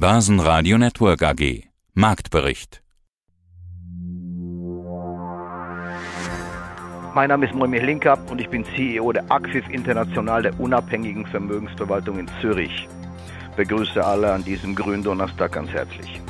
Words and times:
Börsenradio 0.00 0.78
Network 0.78 1.22
AG. 1.22 1.64
Marktbericht. 1.92 2.82
Mein 7.14 7.28
Name 7.28 7.44
ist 7.44 7.54
Moimir 7.54 7.82
Linker 7.82 8.18
und 8.30 8.40
ich 8.40 8.48
bin 8.48 8.64
CEO 8.74 9.12
der 9.12 9.30
Acfif 9.30 9.68
International 9.68 10.42
der 10.42 10.58
unabhängigen 10.58 11.26
Vermögensverwaltung 11.26 12.18
in 12.18 12.30
Zürich. 12.40 12.88
Begrüße 13.56 14.02
alle 14.02 14.32
an 14.32 14.42
diesem 14.42 14.74
grünen 14.74 15.04
Donnerstag 15.04 15.52
ganz 15.52 15.68
herzlich. 15.68 16.22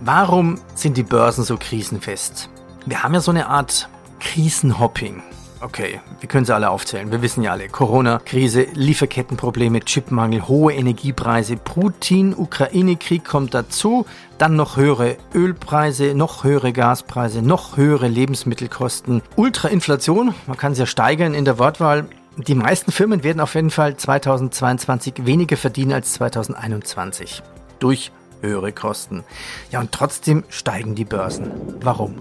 Warum 0.00 0.58
sind 0.74 0.96
die 0.96 1.02
Börsen 1.02 1.44
so 1.44 1.58
krisenfest? 1.58 2.48
Wir 2.86 3.02
haben 3.02 3.12
ja 3.12 3.20
so 3.20 3.32
eine 3.32 3.48
Art 3.48 3.86
Krisenhopping. 4.18 5.22
Okay, 5.64 5.98
wir 6.20 6.28
können 6.28 6.44
sie 6.44 6.54
alle 6.54 6.68
aufzählen. 6.68 7.10
Wir 7.10 7.22
wissen 7.22 7.42
ja 7.42 7.52
alle. 7.52 7.68
Corona-Krise, 7.68 8.66
Lieferkettenprobleme, 8.74 9.80
Chipmangel, 9.80 10.46
hohe 10.46 10.74
Energiepreise, 10.74 11.56
Putin, 11.56 12.34
Ukraine-Krieg 12.36 13.24
kommt 13.24 13.54
dazu, 13.54 14.04
dann 14.36 14.56
noch 14.56 14.76
höhere 14.76 15.16
Ölpreise, 15.34 16.14
noch 16.14 16.44
höhere 16.44 16.74
Gaspreise, 16.74 17.40
noch 17.40 17.78
höhere 17.78 18.08
Lebensmittelkosten, 18.08 19.22
Ultrainflation, 19.36 20.34
man 20.46 20.58
kann 20.58 20.72
es 20.72 20.78
ja 20.78 20.84
steigern 20.84 21.32
in 21.32 21.46
der 21.46 21.58
Wortwahl. 21.58 22.08
Die 22.36 22.54
meisten 22.54 22.92
Firmen 22.92 23.24
werden 23.24 23.40
auf 23.40 23.54
jeden 23.54 23.70
Fall 23.70 23.96
2022 23.96 25.24
weniger 25.24 25.56
verdienen 25.56 25.94
als 25.94 26.12
2021. 26.12 27.42
Durch 27.78 28.12
höhere 28.42 28.72
Kosten. 28.72 29.24
Ja, 29.70 29.80
und 29.80 29.92
trotzdem 29.92 30.44
steigen 30.50 30.94
die 30.94 31.06
Börsen. 31.06 31.50
Warum? 31.80 32.16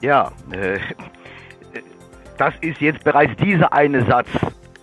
Ja, 0.00 0.32
äh, 0.50 0.78
das 2.38 2.54
ist 2.60 2.80
jetzt 2.80 3.04
bereits 3.04 3.36
dieser 3.36 3.72
eine 3.72 4.04
Satz, 4.04 4.28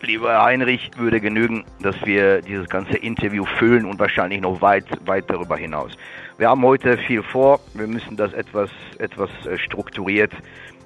lieber 0.02 0.44
Heinrich, 0.44 0.92
würde 0.98 1.20
genügen, 1.20 1.64
dass 1.82 1.96
wir 2.06 2.42
dieses 2.42 2.68
ganze 2.70 2.98
Interview 2.98 3.46
füllen 3.46 3.86
und 3.86 3.98
wahrscheinlich 3.98 4.42
noch 4.42 4.62
weit, 4.62 4.86
weit 5.06 5.30
darüber 5.30 5.58
hinaus. 5.58 5.94
Wir 6.38 6.50
haben 6.50 6.64
heute 6.64 6.98
viel 6.98 7.24
vor. 7.24 7.60
Wir 7.74 7.88
müssen 7.88 8.18
das 8.18 8.34
etwas, 8.34 8.70
etwas 9.00 9.30
äh, 9.46 9.58
strukturiert 9.58 10.34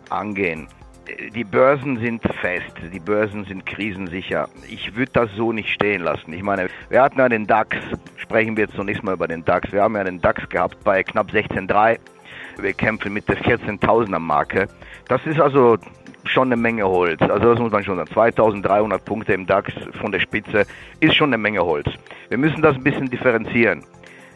angehen. 0.09 0.67
Die 1.33 1.43
Börsen 1.43 1.97
sind 1.99 2.21
fest, 2.39 2.71
die 2.93 2.99
Börsen 2.99 3.43
sind 3.45 3.65
krisensicher. 3.65 4.47
Ich 4.69 4.95
würde 4.95 5.11
das 5.13 5.31
so 5.35 5.51
nicht 5.51 5.69
stehen 5.69 6.03
lassen. 6.03 6.31
Ich 6.33 6.43
meine, 6.43 6.69
wir 6.89 7.01
hatten 7.01 7.17
ja 7.17 7.27
den 7.27 7.47
DAX, 7.47 7.77
sprechen 8.17 8.55
wir 8.55 8.65
jetzt 8.65 8.75
zunächst 8.75 9.01
mal 9.01 9.15
über 9.15 9.27
den 9.27 9.43
DAX. 9.43 9.71
Wir 9.71 9.81
haben 9.81 9.95
ja 9.95 10.03
den 10.03 10.21
DAX 10.21 10.47
gehabt 10.49 10.83
bei 10.83 11.01
knapp 11.01 11.31
16,3. 11.31 11.97
Wir 12.57 12.73
kämpfen 12.73 13.11
mit 13.11 13.27
der 13.27 13.37
14.000er 13.37 14.19
Marke. 14.19 14.67
Das 15.07 15.25
ist 15.25 15.39
also 15.39 15.77
schon 16.25 16.49
eine 16.49 16.57
Menge 16.57 16.87
Holz. 16.87 17.21
Also 17.21 17.51
das 17.51 17.59
muss 17.59 17.71
man 17.71 17.83
schon 17.83 17.97
sagen. 17.97 18.09
2300 18.11 19.03
Punkte 19.03 19.33
im 19.33 19.45
DAX 19.45 19.73
von 19.99 20.11
der 20.11 20.19
Spitze 20.19 20.65
ist 20.99 21.15
schon 21.15 21.29
eine 21.29 21.37
Menge 21.37 21.61
Holz. 21.63 21.87
Wir 22.29 22.37
müssen 22.37 22.61
das 22.61 22.75
ein 22.75 22.83
bisschen 22.83 23.09
differenzieren. 23.09 23.83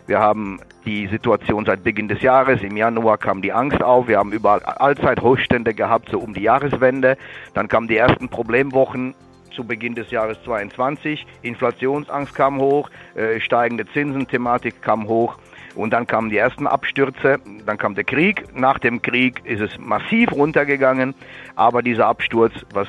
Wir 0.05 0.19
haben 0.19 0.59
die 0.85 1.07
Situation 1.07 1.65
seit 1.65 1.83
Beginn 1.83 2.09
des 2.09 2.21
Jahres. 2.21 2.61
Im 2.61 2.75
Januar 2.75 3.17
kam 3.17 3.41
die 3.41 3.53
Angst 3.53 3.81
auf. 3.81 4.07
Wir 4.07 4.17
haben 4.17 4.33
überall 4.33 4.61
Allzeithochstände 4.61 5.73
gehabt, 5.73 6.09
so 6.09 6.19
um 6.19 6.33
die 6.33 6.41
Jahreswende. 6.41 7.17
Dann 7.53 7.69
kamen 7.69 7.87
die 7.87 7.95
ersten 7.95 8.27
Problemwochen 8.27 9.15
zu 9.55 9.63
Beginn 9.63 9.95
des 9.95 10.11
Jahres 10.11 10.37
22. 10.43 11.25
Inflationsangst 11.41 12.35
kam 12.35 12.59
hoch, 12.59 12.89
äh, 13.15 13.39
steigende 13.39 13.85
Zinsen-Thematik 13.85 14.81
kam 14.81 15.07
hoch. 15.07 15.37
Und 15.75 15.91
dann 15.91 16.05
kamen 16.05 16.29
die 16.29 16.37
ersten 16.37 16.67
Abstürze, 16.67 17.39
dann 17.65 17.77
kam 17.77 17.95
der 17.95 18.03
Krieg. 18.03 18.55
Nach 18.55 18.79
dem 18.79 19.01
Krieg 19.01 19.41
ist 19.45 19.61
es 19.61 19.77
massiv 19.79 20.31
runtergegangen, 20.31 21.15
aber 21.55 21.81
dieser 21.81 22.07
Absturz, 22.07 22.53
was 22.73 22.87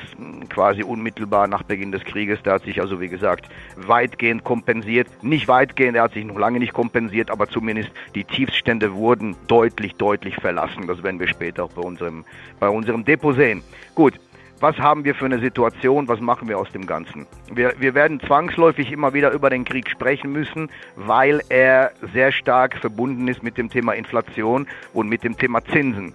quasi 0.49 0.83
unmittelbar 0.83 1.47
nach 1.47 1.63
Beginn 1.63 1.91
des 1.91 2.03
Krieges, 2.03 2.41
der 2.43 2.53
hat 2.53 2.63
sich 2.63 2.81
also 2.81 3.01
wie 3.01 3.07
gesagt 3.07 3.49
weitgehend 3.75 4.43
kompensiert. 4.43 5.07
Nicht 5.23 5.47
weitgehend, 5.47 5.97
er 5.97 6.03
hat 6.03 6.13
sich 6.13 6.25
noch 6.25 6.37
lange 6.37 6.59
nicht 6.59 6.73
kompensiert, 6.73 7.31
aber 7.31 7.47
zumindest 7.47 7.89
die 8.13 8.23
Tiefststände 8.23 8.93
wurden 8.93 9.35
deutlich, 9.47 9.95
deutlich 9.95 10.35
verlassen. 10.35 10.87
Das 10.87 11.01
werden 11.03 11.19
wir 11.19 11.27
später 11.27 11.65
auch 11.65 11.71
bei 11.71 11.81
unserem, 11.81 12.23
bei 12.59 12.69
unserem 12.69 13.03
Depot 13.03 13.35
sehen. 13.35 13.63
Gut, 13.95 14.13
was 14.59 14.77
haben 14.77 15.03
wir 15.03 15.15
für 15.15 15.25
eine 15.25 15.39
Situation, 15.39 16.07
was 16.07 16.19
machen 16.19 16.47
wir 16.47 16.57
aus 16.57 16.71
dem 16.71 16.85
Ganzen. 16.85 17.27
Wir, 17.51 17.73
wir 17.77 17.93
werden 17.93 18.19
zwangsläufig 18.19 18.91
immer 18.91 19.13
wieder 19.13 19.31
über 19.31 19.49
den 19.49 19.65
Krieg 19.65 19.89
sprechen 19.89 20.31
müssen, 20.31 20.69
weil 20.95 21.41
er 21.49 21.91
sehr 22.13 22.31
stark 22.31 22.77
verbunden 22.77 23.27
ist 23.27 23.43
mit 23.43 23.57
dem 23.57 23.69
Thema 23.69 23.93
Inflation 23.93 24.67
und 24.93 25.09
mit 25.09 25.23
dem 25.23 25.37
Thema 25.37 25.63
Zinsen. 25.65 26.13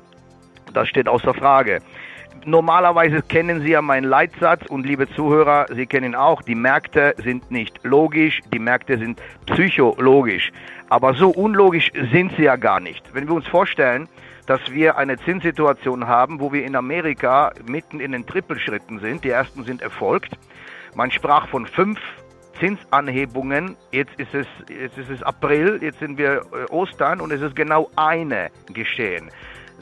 Das 0.73 0.89
steht 0.89 1.09
außer 1.09 1.35
Frage. 1.35 1.81
Normalerweise 2.47 3.21
kennen 3.21 3.61
Sie 3.61 3.71
ja 3.71 3.83
meinen 3.83 4.05
Leitsatz 4.05 4.65
und 4.67 4.87
liebe 4.87 5.09
Zuhörer, 5.11 5.67
Sie 5.75 5.85
kennen 5.87 6.15
auch, 6.15 6.41
die 6.41 6.55
Märkte 6.55 7.15
sind 7.23 7.51
nicht 7.51 7.79
logisch, 7.83 8.41
die 8.53 8.59
Märkte 8.59 8.97
sind 8.97 9.21
psychologisch. 9.45 10.51
Aber 10.89 11.13
so 11.15 11.29
unlogisch 11.29 11.93
sind 12.11 12.33
sie 12.37 12.45
ja 12.45 12.57
gar 12.57 12.81
nicht. 12.81 13.05
Wenn 13.13 13.29
wir 13.29 13.35
uns 13.35 13.47
vorstellen, 13.47 14.09
dass 14.51 14.73
wir 14.73 14.99
eine 14.99 15.17
Zinssituation 15.17 16.09
haben, 16.09 16.41
wo 16.41 16.53
wir 16.53 16.65
in 16.65 16.75
Amerika 16.75 17.53
mitten 17.69 18.01
in 18.01 18.11
den 18.11 18.27
Trippelschritten 18.27 18.99
sind. 18.99 19.23
Die 19.23 19.29
ersten 19.29 19.63
sind 19.63 19.81
erfolgt. 19.81 20.37
Man 20.97 21.13
sprach 21.13 21.47
von 21.47 21.69
fünf 21.69 22.01
Zinsanhebungen. 22.59 23.77
Jetzt 23.93 24.19
ist 24.19 24.35
es, 24.35 24.49
jetzt 24.69 24.99
ist 24.99 25.09
es 25.09 25.23
April, 25.23 25.79
jetzt 25.81 26.01
sind 26.01 26.19
wir 26.19 26.43
äh, 26.53 26.65
Ostern 26.73 27.21
und 27.21 27.33
es 27.33 27.41
ist 27.43 27.55
genau 27.55 27.93
eine 27.95 28.51
geschehen. 28.75 29.31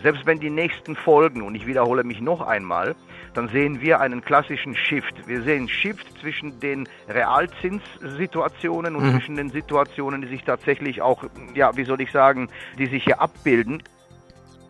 Selbst 0.03 0.27
wenn 0.27 0.39
die 0.39 0.51
nächsten 0.51 0.97
folgen, 0.97 1.41
und 1.41 1.55
ich 1.55 1.67
wiederhole 1.67 2.05
mich 2.05 2.21
noch 2.21 2.43
einmal, 2.43 2.95
dann 3.33 3.49
sehen 3.49 3.81
wir 3.81 4.01
einen 4.01 4.23
klassischen 4.23 4.77
Shift. 4.77 5.27
Wir 5.27 5.41
sehen 5.45 5.71
Shift 5.71 6.21
zwischen 6.21 6.61
den 6.61 6.87
Realzinssituationen 7.09 8.97
und 8.97 9.07
mhm. 9.07 9.13
zwischen 9.13 9.37
den 9.37 9.49
Situationen, 9.49 10.21
die 10.21 10.29
sich 10.29 10.45
tatsächlich 10.45 11.01
auch, 11.01 11.25
ja, 11.55 11.75
wie 11.79 11.85
soll 11.85 12.03
ich 12.03 12.13
sagen, 12.13 12.51
die 12.79 12.85
sich 12.85 13.05
hier 13.05 13.23
abbilden. 13.23 13.83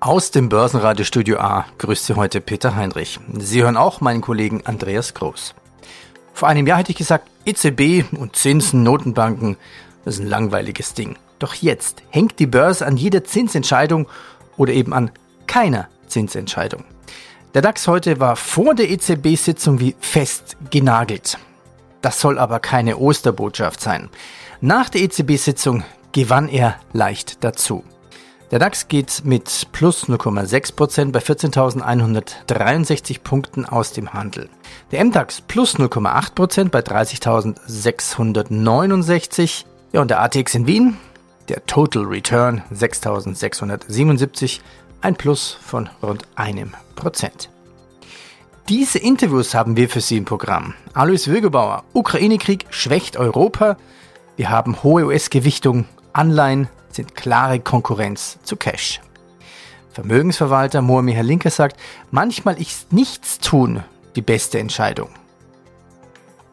Aus 0.01 0.31
dem 0.31 0.49
Börsenradiostudio 0.49 1.41
A 1.41 1.67
grüßt 1.79 2.07
Sie 2.07 2.15
heute 2.15 2.41
Peter 2.41 2.77
Heinrich. 2.77 3.19
Sie 3.37 3.65
hören 3.65 3.77
auch 3.77 4.01
meinen 4.01 4.21
Kollegen 4.21 4.63
Andreas 4.65 5.13
Groß. 5.13 5.57
Vor 6.33 6.47
einem 6.47 6.69
Jahr 6.69 6.79
hätte 6.79 6.93
ich 6.93 6.99
gesagt, 6.99 7.29
EZB 7.45 8.05
und 8.17 8.37
Zinsen, 8.37 8.85
Notenbanken, 8.85 9.57
das 10.05 10.15
ist 10.15 10.21
ein 10.21 10.29
langweiliges 10.29 10.95
Ding. 10.95 11.17
Doch 11.41 11.53
jetzt 11.55 12.05
hängt 12.11 12.39
die 12.39 12.47
Börse 12.47 12.87
an 12.87 12.97
jeder 12.97 13.25
Zinsentscheidung 13.25 14.07
oder 14.57 14.73
eben 14.73 14.93
an 14.93 15.11
keiner 15.49 15.89
Zinsentscheidung. 16.07 16.85
Der 17.55 17.63
DAX 17.63 17.89
heute 17.89 18.21
war 18.21 18.37
vor 18.37 18.77
der 18.77 18.89
EZB-Sitzung 18.91 19.81
wie 19.81 19.97
fest 19.99 20.57
genagelt. 20.71 21.39
Das 22.03 22.21
soll 22.21 22.39
aber 22.39 22.61
keine 22.61 22.99
Osterbotschaft 22.99 23.81
sein. 23.81 24.11
Nach 24.61 24.91
der 24.91 25.01
EZB-Sitzung 25.01 25.83
gewann 26.13 26.49
er 26.49 26.77
leicht 26.93 27.43
dazu. 27.43 27.83
Der 28.51 28.59
DAX 28.59 28.89
geht 28.89 29.27
mit 29.27 29.69
plus 29.73 30.09
0,6% 30.09 31.13
bei 31.13 31.19
14.163 31.19 33.21
Punkten 33.21 33.67
aus 33.67 33.93
dem 33.93 34.15
Handel. 34.15 34.49
Der 34.91 35.05
MDAX 35.05 35.43
plus 35.43 35.77
0,8% 35.77 36.71
bei 36.71 36.81
30.669. 36.81 39.67
Ja, 39.93 40.01
und 40.01 40.11
der 40.11 40.23
ATX 40.23 40.55
in 40.55 40.67
Wien, 40.67 40.97
der 41.51 41.67
Total 41.67 42.05
Return 42.05 42.63
6.677, 42.73 44.61
ein 45.03 45.15
Plus 45.15 45.59
von 45.61 45.91
rund 46.03 46.23
einem 46.35 46.73
Prozent. 46.97 47.51
Diese 48.71 48.99
Interviews 48.99 49.55
haben 49.55 49.77
wir 49.77 49.91
für 49.91 50.01
Sie 50.01 50.17
im 50.17 50.25
Programm. 50.25 50.73
Alois 50.95 51.27
Würgebauer, 51.27 51.85
Ukraine-Krieg 51.93 52.65
schwächt 52.71 53.19
Europa. 53.19 53.77
Wir 54.37 54.49
haben 54.49 54.83
hohe 54.83 55.05
US-Gewichtung, 55.05 55.85
Anleihen, 56.15 56.69
sind 56.99 57.15
klare 57.15 57.61
Konkurrenz 57.61 58.41
zu 58.43 58.57
Cash. 58.57 59.01
Vermögensverwalter 59.93 60.83
Mohamir 60.83 61.23
Linker 61.23 61.51
sagt, 61.51 61.77
manchmal 62.11 62.61
ist 62.61 62.93
nichts 62.93 63.39
tun 63.39 63.85
die 64.17 64.21
beste 64.21 64.59
Entscheidung. 64.59 65.11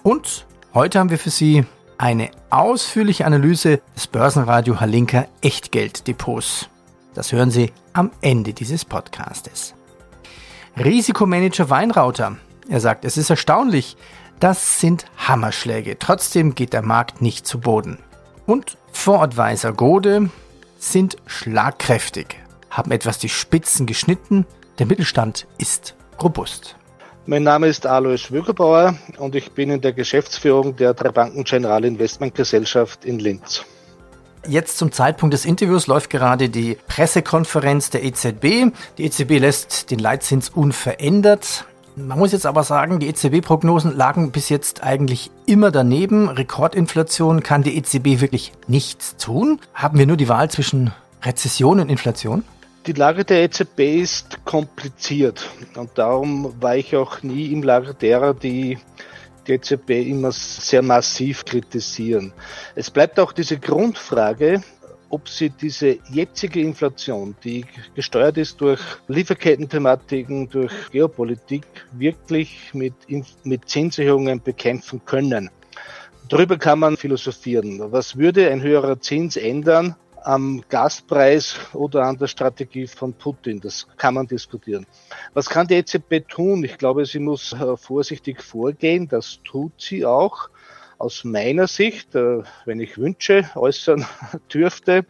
Und 0.04 0.46
heute 0.76 1.00
haben 1.00 1.10
wir 1.10 1.18
für 1.18 1.32
Sie 1.32 1.66
eine 1.98 2.30
ausführliche 2.52 3.26
Analyse 3.26 3.82
des 3.96 4.06
Börsenradio 4.06 4.80
Halinka 4.80 5.26
Echtgelddepots. 5.42 6.70
Das 7.16 7.32
hören 7.32 7.50
Sie 7.50 7.72
am 7.94 8.12
Ende 8.22 8.54
dieses 8.54 8.86
Podcastes. 8.86 9.74
Risikomanager 10.78 11.72
Weinrauter. 11.72 12.38
Er 12.70 12.82
sagt, 12.82 13.04
es 13.04 13.18
ist 13.18 13.32
erstaunlich, 13.32 13.98
das 14.40 14.80
sind 14.80 15.06
Hammerschläge. 15.18 15.98
Trotzdem 15.98 16.54
geht 16.54 16.74
der 16.74 16.84
Markt 16.84 17.24
nicht 17.24 17.48
zu 17.48 17.60
Boden. 17.60 17.98
Und 18.46 18.78
Voradvisor 18.92 19.74
Gode 19.74 20.30
sind 20.78 21.18
schlagkräftig, 21.26 22.38
haben 22.70 22.92
etwas 22.92 23.18
die 23.18 23.30
Spitzen 23.30 23.88
geschnitten, 23.88 24.46
der 24.78 24.86
Mittelstand 24.86 25.48
ist 25.58 25.96
robust. 26.22 26.76
Mein 27.26 27.42
Name 27.42 27.68
ist 27.68 27.88
Alois 27.88 28.30
Wögerbauer 28.30 28.96
und 29.18 29.34
ich 29.34 29.52
bin 29.54 29.72
in 29.72 29.82
der 29.82 29.94
Geschäftsführung 29.94 30.76
der 30.76 30.94
Drei 30.94 31.10
Banken 31.10 31.44
General 31.44 31.84
Investment 31.84 32.36
Gesellschaft 32.36 33.04
in 33.04 33.18
Linz. 33.18 33.66
Jetzt 34.48 34.78
zum 34.78 34.92
Zeitpunkt 34.92 35.34
des 35.34 35.44
Interviews 35.46 35.88
läuft 35.88 36.12
gerade 36.12 36.50
die 36.50 36.78
Pressekonferenz 36.88 37.90
der 37.90 38.04
EZB. 38.04 38.72
Die 39.00 39.06
EZB 39.06 39.40
lässt 39.40 39.90
den 39.90 39.98
Leitzins 39.98 40.50
unverändert. 40.50 41.66
Man 41.98 42.20
muss 42.20 42.34
jetzt 42.34 42.46
aber 42.46 42.66
sagen, 42.66 43.00
die 43.00 43.08
EZB-Prognosen 43.08 43.96
lagen 43.96 44.32
bis 44.32 44.50
jetzt 44.50 44.84
eigentlich 44.84 45.32
immer 45.46 45.72
daneben. 45.72 46.28
Rekordinflation 46.28 47.42
kann 47.42 47.64
die 47.64 47.78
EZB 47.78 48.20
wirklich 48.20 48.52
nichts 48.68 49.16
tun. 49.16 49.62
Haben 49.74 49.98
wir 49.98 50.06
nur 50.06 50.18
die 50.18 50.28
Wahl 50.28 50.52
zwischen 50.52 50.92
Rezession 51.24 51.80
und 51.80 51.88
Inflation? 51.88 52.44
Die 52.86 52.92
Lage 52.92 53.24
der 53.24 53.44
EZB 53.44 53.80
ist 54.02 54.44
kompliziert 54.44 55.50
und 55.76 55.90
darum 55.96 56.54
war 56.60 56.76
ich 56.76 56.96
auch 56.98 57.24
nie 57.24 57.54
im 57.54 57.64
Lager 57.64 57.94
derer, 57.94 58.34
die 58.34 58.78
die 59.48 59.54
EZB 59.54 59.92
immer 59.92 60.32
sehr 60.32 60.82
massiv 60.82 61.46
kritisieren. 61.46 62.34
Es 62.76 62.92
bleibt 62.92 63.20
auch 63.20 63.32
diese 63.32 63.58
Grundfrage, 63.58 64.62
ob 65.10 65.30
sie 65.30 65.50
diese 65.50 65.98
jetzige 66.10 66.62
Inflation, 66.62 67.36
die 67.44 67.66
gesteuert 67.94 68.38
ist 68.38 68.60
durch 68.62 68.82
Lieferkettenthematiken, 69.08 70.50
durch 70.50 70.74
Geopolitik, 70.92 71.66
wirklich 71.94 72.74
mit, 72.74 72.94
mit 73.44 73.70
Zinserhöhungen 73.70 74.42
bekämpfen 74.42 75.02
können. 75.06 75.50
Darüber 76.30 76.58
kann 76.58 76.80
man 76.80 76.98
philosophieren. 76.98 77.80
Was 77.92 78.18
würde 78.18 78.50
ein 78.50 78.62
höherer 78.62 79.00
Zins 79.00 79.38
ändern 79.38 79.96
am 80.26 80.64
Gaspreis 80.70 81.56
oder 81.74 82.04
an 82.04 82.18
der 82.18 82.28
Strategie 82.28 82.88
von 82.88 83.14
Putin. 83.14 83.62
Das 83.62 83.88
kann 83.96 84.16
man 84.16 84.28
diskutieren. 84.28 84.86
Was 85.34 85.48
kann 85.48 85.68
die 85.68 85.76
EZB 85.76 86.28
tun? 86.28 86.64
Ich 86.64 86.78
glaube, 86.78 87.06
sie 87.06 87.20
muss 87.20 87.54
äh, 87.54 87.78
vorsichtig 87.78 88.42
vorgehen. 88.42 89.08
Das 89.08 89.40
tut 89.44 89.74
sie 89.78 90.06
auch. 90.06 90.50
Aus 90.98 91.24
meiner 91.24 91.68
Sicht, 91.68 92.16
äh, 92.16 92.44
wenn 92.66 92.80
ich 92.80 92.98
Wünsche 92.98 93.50
äußern 93.56 94.06
dürfte, 94.54 95.06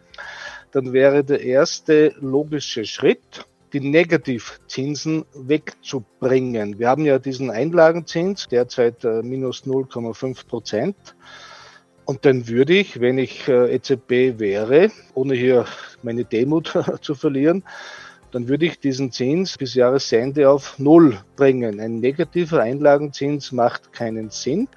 dann 0.72 0.94
wäre 0.94 1.24
der 1.24 1.42
erste 1.42 2.14
logische 2.20 2.86
Schritt, 2.86 3.46
die 3.74 3.80
Negativzinsen 3.80 5.26
wegzubringen. 5.34 6.80
Wir 6.80 6.90
haben 6.90 7.06
ja 7.06 7.20
diesen 7.20 7.52
Einlagenzins, 7.52 8.48
derzeit 8.48 9.04
äh, 9.04 9.22
minus 9.22 9.64
0,5 9.66 10.48
Prozent. 10.48 10.96
Und 12.06 12.24
dann 12.26 12.48
würde 12.48 12.74
ich, 12.74 13.02
wenn 13.02 13.18
ich 13.18 13.48
äh, 13.48 13.76
EZB 13.76 14.40
wäre, 14.40 14.92
ohne 15.14 15.36
hier 15.36 15.66
meine 16.04 16.24
Demut 16.24 16.74
zu 17.02 17.16
verlieren, 17.16 17.64
dann 18.32 18.48
würde 18.48 18.66
ich 18.66 18.80
diesen 18.80 19.12
Zins 19.12 19.58
bis 19.58 19.76
Jahresende 19.76 20.50
auf 20.50 20.78
Null 20.78 21.18
bringen. 21.36 21.80
Ein 21.80 22.00
negativer 22.00 22.62
Einlagenzins 22.62 23.52
macht 23.52 23.94
keinen 23.94 24.30
Sinn. 24.30 24.68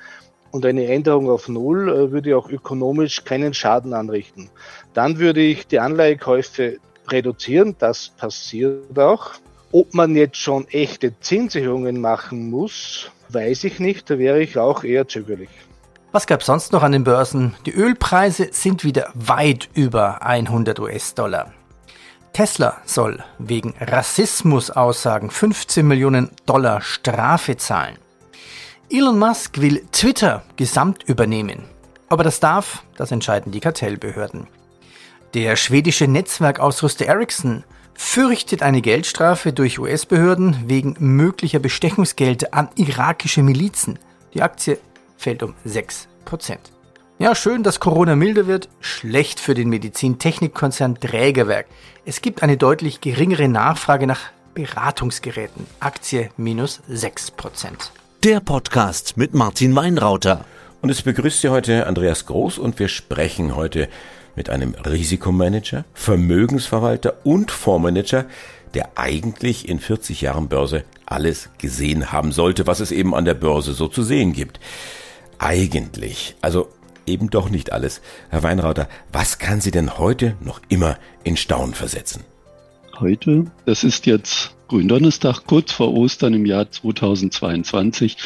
Und 0.50 0.65
eine 0.65 0.87
Änderung 0.87 1.31
auf 1.31 1.49
Null 1.49 1.89
äh, 1.89 2.12
würde 2.12 2.37
auch 2.37 2.49
ökonomisch 2.49 3.25
keinen 3.25 3.55
Schaden 3.55 3.93
anrichten. 3.93 4.50
Dann 4.95 5.19
würde 5.19 5.41
ich 5.41 5.67
die 5.67 5.79
Anleihekäufe 5.79 6.79
reduzieren. 7.09 7.77
Das 7.79 8.09
passiert 8.11 8.99
auch. 8.99 9.33
Ob 9.71 9.93
man 9.93 10.17
jetzt 10.17 10.39
schon 10.39 10.67
echte 10.69 11.19
Zinserhöhungen 11.21 12.00
machen 12.00 12.50
muss, 12.50 13.11
weiß 13.29 13.65
ich 13.65 13.81
nicht. 13.81 14.09
Da 14.09 14.19
wäre 14.19 14.41
ich 14.41 14.56
auch 14.56 14.85
eher 14.85 15.06
zögerlich. 15.06 15.50
Was 16.11 16.27
gab 16.27 16.43
sonst 16.43 16.73
noch 16.73 16.83
an 16.83 16.93
den 16.93 17.05
Börsen? 17.05 17.55
Die 17.67 17.75
Ölpreise 17.75 18.49
sind 18.50 18.83
wieder 18.83 19.11
weit 19.12 19.69
über 19.75 20.23
100 20.23 20.81
US-Dollar. 20.81 21.53
Tesla 22.33 22.79
soll 22.87 23.23
wegen 23.39 23.75
Rassismusaussagen 23.79 25.31
15 25.31 25.87
Millionen 25.87 26.31
Dollar 26.47 26.81
Strafe 26.81 27.59
zahlen. 27.59 27.99
Elon 28.90 29.19
Musk 29.19 29.61
will 29.61 29.82
Twitter 29.93 30.43
gesamt 30.56 31.02
übernehmen. 31.02 31.64
Aber 32.08 32.25
das 32.25 32.40
darf, 32.40 32.85
das 32.96 33.12
entscheiden 33.12 33.52
die 33.52 33.61
Kartellbehörden. 33.61 34.46
Der 35.35 35.56
schwedische 35.56 36.06
Netzwerkausrüster 36.06 37.05
Ericsson 37.05 37.64
fürchtet 37.93 38.62
eine 38.62 38.81
Geldstrafe 38.81 39.52
durch 39.52 39.79
US-Behörden 39.79 40.70
wegen 40.70 40.96
möglicher 41.00 41.58
Bestechungsgelder 41.58 42.49
an 42.52 42.70
irakische 42.76 43.43
Milizen. 43.43 43.99
Die 44.32 44.40
Aktie 44.40 44.79
fällt 45.19 45.43
um 45.43 45.55
6%. 45.67 46.06
Ja, 47.19 47.35
schön, 47.35 47.62
dass 47.62 47.81
Corona 47.81 48.17
milder 48.17 48.46
wird, 48.46 48.70
schlecht 48.81 49.38
für 49.38 49.52
den 49.52 49.69
Medizintechnikkonzern 49.69 50.99
Trägerwerk. 50.99 51.67
Es 52.06 52.23
gibt 52.23 52.43
eine 52.43 52.56
deutlich 52.56 53.02
geringere 53.02 53.49
Nachfrage 53.49 54.06
nach 54.06 54.31
Beratungsgeräten. 54.55 55.67
Aktie 55.79 56.31
minus 56.38 56.81
6%. 56.90 57.90
Der 58.25 58.41
Podcast 58.41 59.17
mit 59.17 59.32
Martin 59.32 59.76
Weinrauter. 59.76 60.44
Und 60.82 60.91
es 60.91 61.03
begrüßt 61.03 61.41
Sie 61.41 61.50
heute 61.50 61.87
Andreas 61.87 62.26
Groß 62.26 62.59
und 62.59 62.81
wir 62.81 62.88
sprechen 62.88 63.55
heute 63.55 63.88
mit 64.35 64.50
einem 64.50 64.75
Risikomanager, 64.75 65.85
Vermögensverwalter 65.94 67.25
und 67.25 67.53
Fondsmanager, 67.53 68.25
der 68.75 68.91
eigentlich 68.97 69.69
in 69.69 69.79
40 69.79 70.20
Jahren 70.20 70.49
Börse 70.49 70.82
alles 71.06 71.50
gesehen 71.59 72.11
haben 72.11 72.32
sollte, 72.32 72.67
was 72.67 72.81
es 72.81 72.91
eben 72.91 73.15
an 73.15 73.25
der 73.25 73.35
Börse 73.35 73.73
so 73.73 73.87
zu 73.87 74.03
sehen 74.03 74.32
gibt. 74.32 74.59
Eigentlich, 75.38 76.35
also 76.41 76.71
eben 77.06 77.31
doch 77.31 77.50
nicht 77.50 77.71
alles. 77.71 78.00
Herr 78.31 78.43
Weinrauter, 78.43 78.88
was 79.12 79.38
kann 79.38 79.61
Sie 79.61 79.71
denn 79.71 79.97
heute 79.97 80.37
noch 80.41 80.61
immer 80.69 80.99
in 81.23 81.37
Staunen 81.37 81.75
versetzen? 81.75 82.25
Heute, 82.99 83.44
das 83.64 83.85
ist 83.85 84.06
jetzt 84.06 84.58
Gründonnerstag, 84.69 85.47
kurz 85.47 85.73
vor 85.73 85.94
Ostern 85.94 86.35
im 86.35 86.44
Jahr 86.44 86.70
2022. 86.70 88.17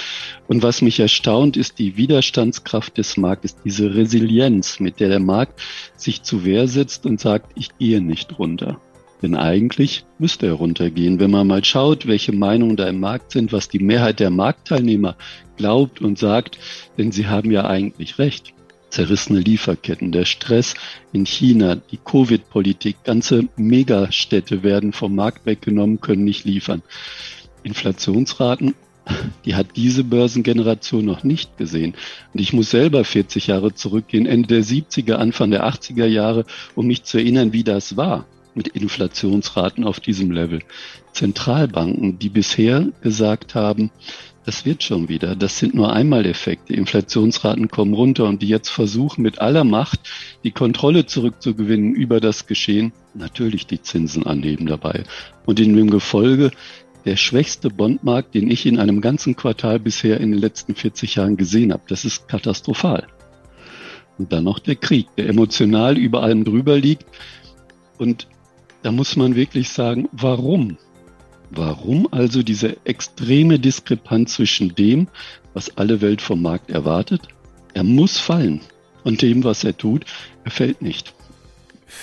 Und 0.48 0.62
was 0.62 0.82
mich 0.82 0.98
erstaunt, 0.98 1.56
ist 1.56 1.78
die 1.78 1.96
Widerstandskraft 1.96 2.98
des 2.98 3.16
Marktes, 3.16 3.56
diese 3.64 3.94
Resilienz, 3.94 4.80
mit 4.80 4.98
der 4.98 5.08
der 5.08 5.20
Markt 5.20 5.60
sich 5.96 6.22
zu 6.22 6.44
Wehr 6.44 6.66
setzt 6.66 7.06
und 7.06 7.20
sagt, 7.20 7.52
ich 7.54 7.78
gehe 7.78 8.00
nicht 8.00 8.38
runter. 8.38 8.80
Denn 9.22 9.36
eigentlich 9.36 10.04
müsste 10.18 10.46
er 10.48 10.54
runtergehen. 10.54 11.20
Wenn 11.20 11.30
man 11.30 11.46
mal 11.46 11.64
schaut, 11.64 12.08
welche 12.08 12.32
Meinungen 12.32 12.76
da 12.76 12.88
im 12.88 12.98
Markt 12.98 13.30
sind, 13.30 13.52
was 13.52 13.68
die 13.68 13.78
Mehrheit 13.78 14.18
der 14.18 14.30
Marktteilnehmer 14.30 15.16
glaubt 15.56 16.00
und 16.00 16.18
sagt, 16.18 16.58
denn 16.98 17.12
sie 17.12 17.28
haben 17.28 17.52
ja 17.52 17.66
eigentlich 17.66 18.18
recht. 18.18 18.52
Zerrissene 18.92 19.40
Lieferketten, 19.40 20.12
der 20.12 20.26
Stress 20.26 20.74
in 21.14 21.24
China, 21.24 21.76
die 21.76 21.96
Covid-Politik, 21.96 23.04
ganze 23.04 23.48
Megastädte 23.56 24.62
werden 24.62 24.92
vom 24.92 25.14
Markt 25.14 25.46
weggenommen, 25.46 26.02
können 26.02 26.24
nicht 26.24 26.44
liefern. 26.44 26.82
Inflationsraten, 27.62 28.74
die 29.46 29.54
hat 29.54 29.68
diese 29.76 30.04
Börsengeneration 30.04 31.06
noch 31.06 31.24
nicht 31.24 31.56
gesehen. 31.56 31.94
Und 32.34 32.40
ich 32.40 32.52
muss 32.52 32.70
selber 32.70 33.02
40 33.02 33.46
Jahre 33.46 33.74
zurückgehen, 33.74 34.26
Ende 34.26 34.48
der 34.48 34.62
70er, 34.62 35.14
Anfang 35.14 35.50
der 35.50 35.66
80er 35.66 36.04
Jahre, 36.04 36.44
um 36.74 36.86
mich 36.86 37.04
zu 37.04 37.16
erinnern, 37.16 37.54
wie 37.54 37.64
das 37.64 37.96
war 37.96 38.26
mit 38.54 38.68
Inflationsraten 38.68 39.84
auf 39.84 40.00
diesem 40.00 40.30
Level. 40.30 40.60
Zentralbanken, 41.14 42.18
die 42.18 42.28
bisher 42.28 42.88
gesagt 43.00 43.54
haben, 43.54 43.90
das 44.44 44.66
wird 44.66 44.82
schon 44.82 45.08
wieder. 45.08 45.36
Das 45.36 45.58
sind 45.58 45.74
nur 45.74 45.92
Einmaleffekte. 45.92 46.74
Inflationsraten 46.74 47.68
kommen 47.68 47.94
runter 47.94 48.24
und 48.24 48.42
die 48.42 48.48
jetzt 48.48 48.70
versuchen 48.70 49.22
mit 49.22 49.40
aller 49.40 49.64
Macht 49.64 50.00
die 50.42 50.50
Kontrolle 50.50 51.06
zurückzugewinnen 51.06 51.94
über 51.94 52.20
das 52.20 52.46
Geschehen. 52.46 52.92
Natürlich 53.14 53.67
die 53.67 53.82
Zinsen 53.82 54.26
anheben 54.26 54.67
dabei. 54.67 55.05
Und 55.46 55.60
in 55.60 55.76
dem 55.76 55.90
Gefolge 55.90 56.50
der 57.05 57.17
schwächste 57.17 57.70
Bondmarkt, 57.70 58.34
den 58.34 58.50
ich 58.50 58.67
in 58.67 58.78
einem 58.78 59.00
ganzen 59.00 59.36
Quartal 59.36 59.78
bisher 59.78 60.20
in 60.20 60.32
den 60.32 60.40
letzten 60.40 60.74
40 60.74 61.17
Jahren 61.17 61.36
gesehen 61.36 61.72
habe. 61.72 61.82
Das 61.88 62.05
ist 62.05 62.28
katastrophal. 62.28 63.06
Und 64.19 64.32
dann 64.32 64.44
noch 64.44 64.58
der 64.58 64.76
Krieg, 64.76 65.08
der 65.17 65.28
emotional 65.28 65.98
über 65.98 66.22
allem 66.22 66.44
drüber 66.44 66.78
liegt. 66.78 67.06
Und 67.98 68.26
da 68.82 68.93
muss 68.93 69.17
man 69.17 69.36
wirklich 69.36 69.70
sagen, 69.70 70.08
warum? 70.12 70.76
Warum 71.54 72.08
also 72.10 72.42
diese 72.42 72.78
extreme 72.84 73.58
Diskrepanz 73.58 74.34
zwischen 74.34 74.74
dem, 74.74 75.08
was 75.52 75.76
alle 75.76 76.00
Welt 76.00 76.22
vom 76.22 76.40
Markt 76.40 76.70
erwartet? 76.70 77.28
Er 77.74 77.84
muss 77.84 78.18
fallen. 78.18 78.62
Und 79.04 79.20
dem, 79.20 79.44
was 79.44 79.62
er 79.62 79.76
tut, 79.76 80.06
er 80.44 80.50
fällt 80.50 80.80
nicht. 80.80 81.14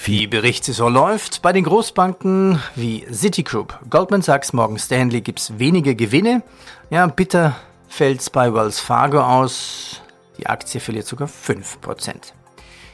Wie 0.06 0.28
Berichtssaison 0.28 0.94
läuft, 0.94 1.42
bei 1.42 1.52
den 1.52 1.64
Großbanken 1.64 2.60
wie 2.76 3.06
Citigroup, 3.12 3.80
Goldman 3.90 4.22
Sachs, 4.22 4.54
Morgan 4.54 4.78
Stanley 4.78 5.22
gibt 5.22 5.40
es 5.40 5.58
wenige 5.58 5.96
Gewinne. 5.96 6.44
Ja, 6.92 7.08
bitter 7.08 7.56
fällt 7.88 8.22
es 8.22 8.30
bei 8.30 8.54
Wells 8.54 8.80
Fargo 8.80 9.20
aus. 9.20 10.02
Die 10.38 10.46
Aktie 10.46 10.80
verliert 10.80 11.08
sogar 11.08 11.28
5%. 11.28 12.34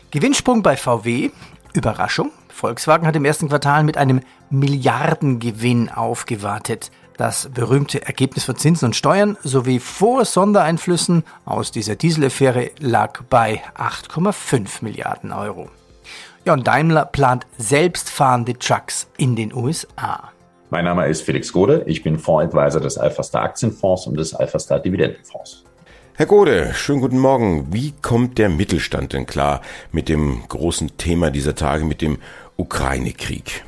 Gewinnsprung 0.09 0.63
bei 0.63 0.77
VW, 0.77 1.31
Überraschung, 1.73 2.31
Volkswagen 2.47 3.05
hat 3.05 3.17
im 3.17 3.25
ersten 3.25 3.49
Quartal 3.49 3.83
mit 3.83 3.97
einem 3.97 4.21
Milliardengewinn 4.49 5.89
aufgewartet. 5.89 6.91
Das 7.17 7.49
berühmte 7.53 8.05
Ergebnis 8.05 8.43
von 8.43 8.57
Zinsen 8.57 8.87
und 8.87 8.95
Steuern 8.95 9.37
sowie 9.41 9.79
vor 9.79 10.25
Sondereinflüssen 10.25 11.23
aus 11.45 11.71
dieser 11.71 11.95
Dieselaffäre 11.95 12.71
lag 12.79 13.21
bei 13.29 13.61
8,5 13.77 14.83
Milliarden 14.83 15.31
Euro. 15.31 15.69
Ja, 16.43 16.53
und 16.53 16.67
Daimler 16.67 17.05
plant 17.05 17.47
selbstfahrende 17.57 18.59
Trucks 18.59 19.07
in 19.17 19.35
den 19.35 19.53
USA. 19.53 20.31
Mein 20.69 20.85
Name 20.85 21.07
ist 21.07 21.21
Felix 21.21 21.53
Gode, 21.53 21.83
ich 21.85 22.03
bin 22.03 22.19
Fondsadvisor 22.19 22.81
des 22.81 22.97
Alphastar 22.97 23.43
Aktienfonds 23.43 24.07
und 24.07 24.17
des 24.17 24.33
Alphastar 24.33 24.79
Dividendenfonds. 24.79 25.63
Herr 26.15 26.25
Gode, 26.25 26.73
schönen 26.73 27.01
guten 27.01 27.19
Morgen. 27.19 27.73
Wie 27.73 27.93
kommt 28.01 28.37
der 28.37 28.49
Mittelstand 28.49 29.13
denn 29.13 29.25
klar 29.25 29.61
mit 29.91 30.07
dem 30.07 30.43
großen 30.47 30.97
Thema 30.97 31.29
dieser 31.29 31.55
Tage, 31.55 31.83
mit 31.83 32.01
dem 32.01 32.19
Ukraine-Krieg? 32.57 33.63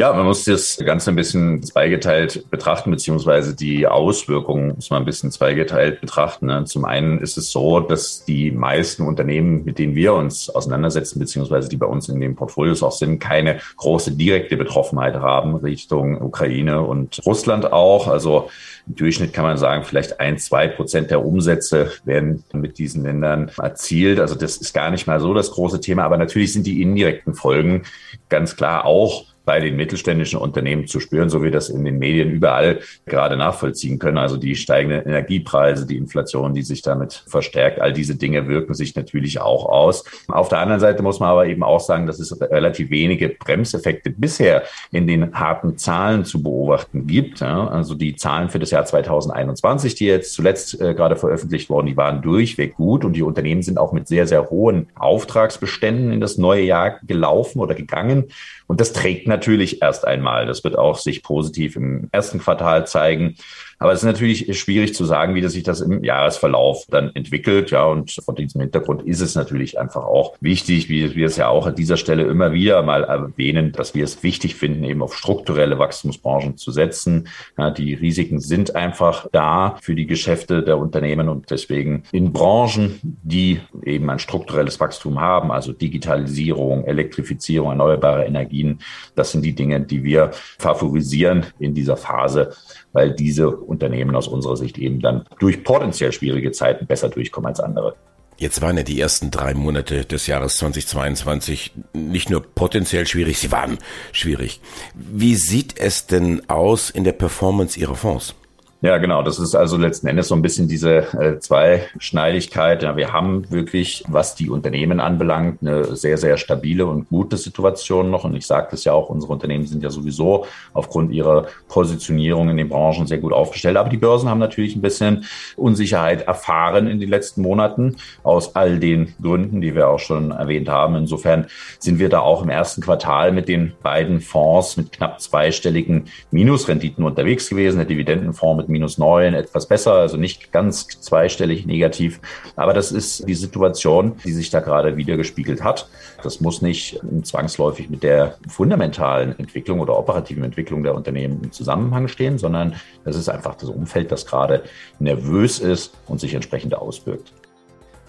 Ja, 0.00 0.14
man 0.14 0.24
muss 0.24 0.44
das 0.44 0.78
Ganze 0.78 1.10
ein 1.10 1.14
bisschen 1.14 1.62
zweigeteilt 1.62 2.50
betrachten, 2.50 2.90
beziehungsweise 2.90 3.54
die 3.54 3.86
Auswirkungen 3.86 4.74
muss 4.74 4.88
man 4.88 5.02
ein 5.02 5.04
bisschen 5.04 5.30
zweigeteilt 5.30 6.00
betrachten. 6.00 6.46
Ne? 6.46 6.64
Zum 6.64 6.86
einen 6.86 7.18
ist 7.18 7.36
es 7.36 7.52
so, 7.52 7.80
dass 7.80 8.24
die 8.24 8.50
meisten 8.50 9.02
Unternehmen, 9.02 9.62
mit 9.66 9.78
denen 9.78 9.94
wir 9.94 10.14
uns 10.14 10.48
auseinandersetzen, 10.48 11.18
beziehungsweise 11.18 11.68
die 11.68 11.76
bei 11.76 11.84
uns 11.84 12.08
in 12.08 12.18
den 12.18 12.34
Portfolios 12.34 12.82
auch 12.82 12.92
sind, 12.92 13.18
keine 13.18 13.60
große 13.76 14.12
direkte 14.12 14.56
Betroffenheit 14.56 15.16
haben 15.16 15.54
Richtung 15.56 16.18
Ukraine 16.22 16.80
und 16.80 17.20
Russland 17.26 17.70
auch. 17.70 18.08
Also 18.08 18.48
im 18.88 18.94
Durchschnitt 18.94 19.34
kann 19.34 19.44
man 19.44 19.58
sagen, 19.58 19.84
vielleicht 19.84 20.18
ein, 20.18 20.38
zwei 20.38 20.66
Prozent 20.66 21.10
der 21.10 21.22
Umsätze 21.22 21.92
werden 22.04 22.42
mit 22.54 22.78
diesen 22.78 23.02
Ländern 23.02 23.50
erzielt. 23.58 24.18
Also 24.18 24.34
das 24.34 24.56
ist 24.56 24.72
gar 24.72 24.90
nicht 24.90 25.06
mal 25.06 25.20
so 25.20 25.34
das 25.34 25.50
große 25.50 25.82
Thema. 25.82 26.04
Aber 26.04 26.16
natürlich 26.16 26.54
sind 26.54 26.66
die 26.66 26.80
indirekten 26.80 27.34
Folgen 27.34 27.82
ganz 28.30 28.56
klar 28.56 28.86
auch 28.86 29.26
bei 29.50 29.58
den 29.58 29.74
mittelständischen 29.74 30.38
Unternehmen 30.38 30.86
zu 30.86 31.00
spüren, 31.00 31.28
so 31.28 31.42
wie 31.42 31.50
das 31.50 31.70
in 31.70 31.84
den 31.84 31.98
Medien 31.98 32.30
überall 32.30 32.78
gerade 33.06 33.36
nachvollziehen 33.36 33.98
können. 33.98 34.16
Also 34.16 34.36
die 34.36 34.54
steigenden 34.54 35.04
Energiepreise, 35.04 35.88
die 35.88 35.96
Inflation, 35.96 36.54
die 36.54 36.62
sich 36.62 36.82
damit 36.82 37.24
verstärkt, 37.26 37.80
all 37.80 37.92
diese 37.92 38.14
Dinge 38.14 38.46
wirken 38.46 38.74
sich 38.74 38.94
natürlich 38.94 39.40
auch 39.40 39.66
aus. 39.66 40.04
Auf 40.28 40.50
der 40.50 40.60
anderen 40.60 40.78
Seite 40.78 41.02
muss 41.02 41.18
man 41.18 41.30
aber 41.30 41.46
eben 41.46 41.64
auch 41.64 41.80
sagen, 41.80 42.06
dass 42.06 42.20
es 42.20 42.40
relativ 42.40 42.90
wenige 42.90 43.30
Bremseffekte 43.30 44.10
bisher 44.10 44.62
in 44.92 45.08
den 45.08 45.34
harten 45.34 45.76
Zahlen 45.76 46.24
zu 46.24 46.44
beobachten 46.44 47.08
gibt. 47.08 47.42
Also 47.42 47.96
die 47.96 48.14
Zahlen 48.14 48.50
für 48.50 48.60
das 48.60 48.70
Jahr 48.70 48.84
2021, 48.84 49.96
die 49.96 50.06
jetzt 50.06 50.32
zuletzt 50.32 50.80
äh, 50.80 50.94
gerade 50.94 51.16
veröffentlicht 51.16 51.70
wurden, 51.70 51.88
die 51.88 51.96
waren 51.96 52.22
durchweg 52.22 52.76
gut 52.76 53.04
und 53.04 53.14
die 53.14 53.22
Unternehmen 53.24 53.62
sind 53.62 53.78
auch 53.78 53.90
mit 53.90 54.06
sehr, 54.06 54.28
sehr 54.28 54.48
hohen 54.48 54.86
Auftragsbeständen 54.94 56.12
in 56.12 56.20
das 56.20 56.38
neue 56.38 56.62
Jahr 56.62 57.00
gelaufen 57.02 57.58
oder 57.58 57.74
gegangen. 57.74 58.26
Und 58.70 58.80
das 58.80 58.92
trägt 58.92 59.26
natürlich 59.26 59.82
erst 59.82 60.06
einmal. 60.06 60.46
Das 60.46 60.62
wird 60.62 60.78
auch 60.78 60.96
sich 60.96 61.24
positiv 61.24 61.74
im 61.74 62.08
ersten 62.12 62.38
Quartal 62.38 62.86
zeigen. 62.86 63.34
Aber 63.82 63.92
es 63.92 64.00
ist 64.00 64.04
natürlich 64.04 64.58
schwierig 64.58 64.94
zu 64.94 65.06
sagen, 65.06 65.34
wie 65.34 65.40
das 65.40 65.54
sich 65.54 65.62
das 65.62 65.80
im 65.80 66.04
Jahresverlauf 66.04 66.84
dann 66.90 67.16
entwickelt. 67.16 67.70
Ja, 67.70 67.84
und 67.86 68.12
von 68.12 68.34
diesem 68.34 68.60
Hintergrund 68.60 69.02
ist 69.04 69.22
es 69.22 69.34
natürlich 69.34 69.80
einfach 69.80 70.04
auch 70.04 70.36
wichtig, 70.38 70.90
wie 70.90 71.14
wir 71.14 71.26
es 71.26 71.38
ja 71.38 71.48
auch 71.48 71.66
an 71.66 71.74
dieser 71.74 71.96
Stelle 71.96 72.24
immer 72.24 72.52
wieder 72.52 72.82
mal 72.82 73.04
erwähnen, 73.04 73.72
dass 73.72 73.94
wir 73.94 74.04
es 74.04 74.22
wichtig 74.22 74.56
finden, 74.56 74.84
eben 74.84 75.02
auf 75.02 75.16
strukturelle 75.16 75.78
Wachstumsbranchen 75.78 76.58
zu 76.58 76.72
setzen. 76.72 77.28
Ja, 77.56 77.70
die 77.70 77.94
Risiken 77.94 78.38
sind 78.38 78.76
einfach 78.76 79.26
da 79.32 79.78
für 79.80 79.94
die 79.94 80.06
Geschäfte 80.06 80.62
der 80.62 80.76
Unternehmen 80.76 81.30
und 81.30 81.50
deswegen 81.50 82.02
in 82.12 82.34
Branchen, 82.34 83.00
die 83.02 83.60
eben 83.82 84.10
ein 84.10 84.18
strukturelles 84.18 84.78
Wachstum 84.78 85.22
haben, 85.22 85.50
also 85.50 85.72
Digitalisierung, 85.72 86.84
Elektrifizierung, 86.84 87.70
erneuerbare 87.70 88.26
Energien, 88.26 88.80
das 89.14 89.32
sind 89.32 89.42
die 89.42 89.54
Dinge, 89.54 89.80
die 89.80 90.04
wir 90.04 90.32
favorisieren 90.58 91.46
in 91.58 91.72
dieser 91.72 91.96
Phase, 91.96 92.52
weil 92.92 93.12
diese 93.12 93.69
Unternehmen 93.70 94.14
aus 94.14 94.28
unserer 94.28 94.56
Sicht 94.56 94.76
eben 94.78 95.00
dann 95.00 95.24
durch 95.38 95.64
potenziell 95.64 96.12
schwierige 96.12 96.52
Zeiten 96.52 96.86
besser 96.86 97.08
durchkommen 97.08 97.48
als 97.48 97.60
andere. 97.60 97.94
Jetzt 98.40 98.62
waren 98.62 98.78
ja 98.78 98.82
die 98.82 98.98
ersten 98.98 99.30
drei 99.30 99.52
Monate 99.52 100.06
des 100.06 100.26
Jahres 100.26 100.56
2022 100.56 101.72
nicht 101.92 102.30
nur 102.30 102.40
potenziell 102.42 103.06
schwierig, 103.06 103.38
sie 103.38 103.52
waren 103.52 103.76
schwierig. 104.12 104.62
Wie 104.94 105.34
sieht 105.34 105.78
es 105.78 106.06
denn 106.06 106.48
aus 106.48 106.88
in 106.88 107.04
der 107.04 107.12
Performance 107.12 107.78
Ihrer 107.78 107.96
Fonds? 107.96 108.34
Ja, 108.82 108.96
genau. 108.96 109.22
Das 109.22 109.38
ist 109.38 109.54
also 109.54 109.76
letzten 109.76 110.06
Endes 110.06 110.28
so 110.28 110.34
ein 110.34 110.40
bisschen 110.40 110.66
diese 110.66 111.12
äh, 111.12 111.38
Zweischneidigkeit. 111.38 112.82
Ja, 112.82 112.96
wir 112.96 113.12
haben 113.12 113.50
wirklich, 113.50 114.02
was 114.08 114.34
die 114.34 114.48
Unternehmen 114.48 115.00
anbelangt, 115.00 115.58
eine 115.60 115.96
sehr, 115.96 116.16
sehr 116.16 116.38
stabile 116.38 116.86
und 116.86 117.10
gute 117.10 117.36
Situation 117.36 118.10
noch. 118.10 118.24
Und 118.24 118.34
ich 118.34 118.46
sagte 118.46 118.76
es 118.76 118.84
ja 118.84 118.94
auch, 118.94 119.10
unsere 119.10 119.34
Unternehmen 119.34 119.66
sind 119.66 119.82
ja 119.82 119.90
sowieso 119.90 120.46
aufgrund 120.72 121.12
ihrer 121.12 121.48
Positionierung 121.68 122.48
in 122.48 122.56
den 122.56 122.70
Branchen 122.70 123.06
sehr 123.06 123.18
gut 123.18 123.34
aufgestellt. 123.34 123.76
Aber 123.76 123.90
die 123.90 123.98
Börsen 123.98 124.30
haben 124.30 124.38
natürlich 124.38 124.74
ein 124.74 124.80
bisschen 124.80 125.26
Unsicherheit 125.56 126.22
erfahren 126.22 126.86
in 126.86 127.00
den 127.00 127.10
letzten 127.10 127.42
Monaten 127.42 127.96
aus 128.22 128.56
all 128.56 128.78
den 128.78 129.14
Gründen, 129.20 129.60
die 129.60 129.74
wir 129.74 129.90
auch 129.90 129.98
schon 129.98 130.30
erwähnt 130.30 130.70
haben. 130.70 130.94
Insofern 130.94 131.48
sind 131.80 131.98
wir 131.98 132.08
da 132.08 132.20
auch 132.20 132.42
im 132.42 132.48
ersten 132.48 132.80
Quartal 132.80 133.30
mit 133.32 133.46
den 133.46 133.74
beiden 133.82 134.22
Fonds 134.22 134.78
mit 134.78 134.90
knapp 134.90 135.20
zweistelligen 135.20 136.04
Minusrenditen 136.30 137.04
unterwegs 137.04 137.50
gewesen. 137.50 137.76
Der 137.76 137.84
Dividendenfonds 137.84 138.56
mit 138.56 138.69
minus 138.70 138.96
neun 138.98 139.34
etwas 139.34 139.66
besser, 139.66 139.94
also 139.94 140.16
nicht 140.16 140.52
ganz 140.52 140.86
zweistellig 140.88 141.66
negativ. 141.66 142.20
Aber 142.56 142.72
das 142.72 142.92
ist 142.92 143.28
die 143.28 143.34
Situation, 143.34 144.16
die 144.24 144.32
sich 144.32 144.50
da 144.50 144.60
gerade 144.60 144.96
wieder 144.96 145.16
gespiegelt 145.16 145.62
hat. 145.62 145.88
Das 146.22 146.40
muss 146.40 146.62
nicht 146.62 147.00
zwangsläufig 147.22 147.90
mit 147.90 148.02
der 148.02 148.36
fundamentalen 148.48 149.38
Entwicklung 149.38 149.80
oder 149.80 149.98
operativen 149.98 150.44
Entwicklung 150.44 150.82
der 150.82 150.94
Unternehmen 150.94 151.40
im 151.42 151.52
Zusammenhang 151.52 152.08
stehen, 152.08 152.38
sondern 152.38 152.76
das 153.04 153.16
ist 153.16 153.28
einfach 153.28 153.54
das 153.56 153.68
Umfeld, 153.68 154.10
das 154.12 154.26
gerade 154.26 154.62
nervös 154.98 155.58
ist 155.58 155.92
und 156.06 156.20
sich 156.20 156.34
entsprechend 156.34 156.74
auswirkt. 156.74 157.32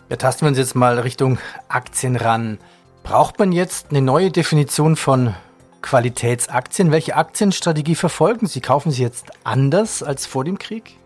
Ja, 0.09 0.17
tasten 0.17 0.41
wir 0.41 0.49
uns 0.49 0.57
jetzt 0.57 0.75
mal 0.75 0.99
Richtung 0.99 1.39
Aktien 1.69 2.17
ran. 2.17 2.57
Braucht 3.03 3.39
man 3.39 3.51
jetzt 3.51 3.87
eine 3.89 4.01
neue 4.01 4.29
Definition 4.29 4.95
von 4.95 5.33
Qualitätsaktien. 5.81 6.91
Welche 6.91 7.15
Aktienstrategie 7.15 7.95
verfolgen 7.95 8.47
Sie? 8.47 8.61
Kaufen 8.61 8.91
Sie 8.91 9.01
jetzt 9.01 9.31
anders 9.43 10.03
als 10.03 10.25
vor 10.25 10.43
dem 10.43 10.57
Krieg? 10.57 10.97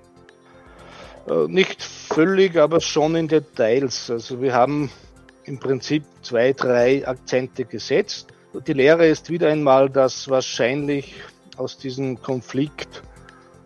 Äh, 1.28 1.48
nicht 1.48 1.84
völlig, 1.84 2.58
aber 2.58 2.82
schon 2.82 3.16
in 3.16 3.28
Details. 3.28 4.10
Also 4.10 4.42
wir 4.42 4.54
haben 4.54 4.92
im 5.46 5.60
Prinzip 5.60 6.04
zwei, 6.22 6.54
drei 6.54 7.08
Akzente 7.08 7.66
gesetzt. 7.66 8.28
Die 8.68 8.74
Lehre 8.74 9.08
ist 9.08 9.30
wieder 9.30 9.50
einmal, 9.50 9.90
dass 9.90 10.30
wahrscheinlich 10.30 11.16
aus 11.58 11.78
diesem 11.78 12.22
Konflikt 12.22 13.04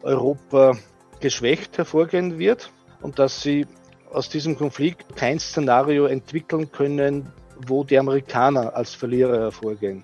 Europa 0.01 0.77
geschwächt 1.19 1.77
hervorgehen 1.77 2.39
wird 2.39 2.71
und 3.01 3.19
dass 3.19 3.41
sie 3.41 3.67
aus 4.11 4.29
diesem 4.29 4.57
Konflikt 4.57 5.15
kein 5.15 5.39
Szenario 5.39 6.05
entwickeln 6.05 6.71
können, 6.71 7.31
wo 7.67 7.83
die 7.83 7.99
Amerikaner 7.99 8.75
als 8.75 8.93
Verlierer 8.93 9.39
hervorgehen. 9.39 10.03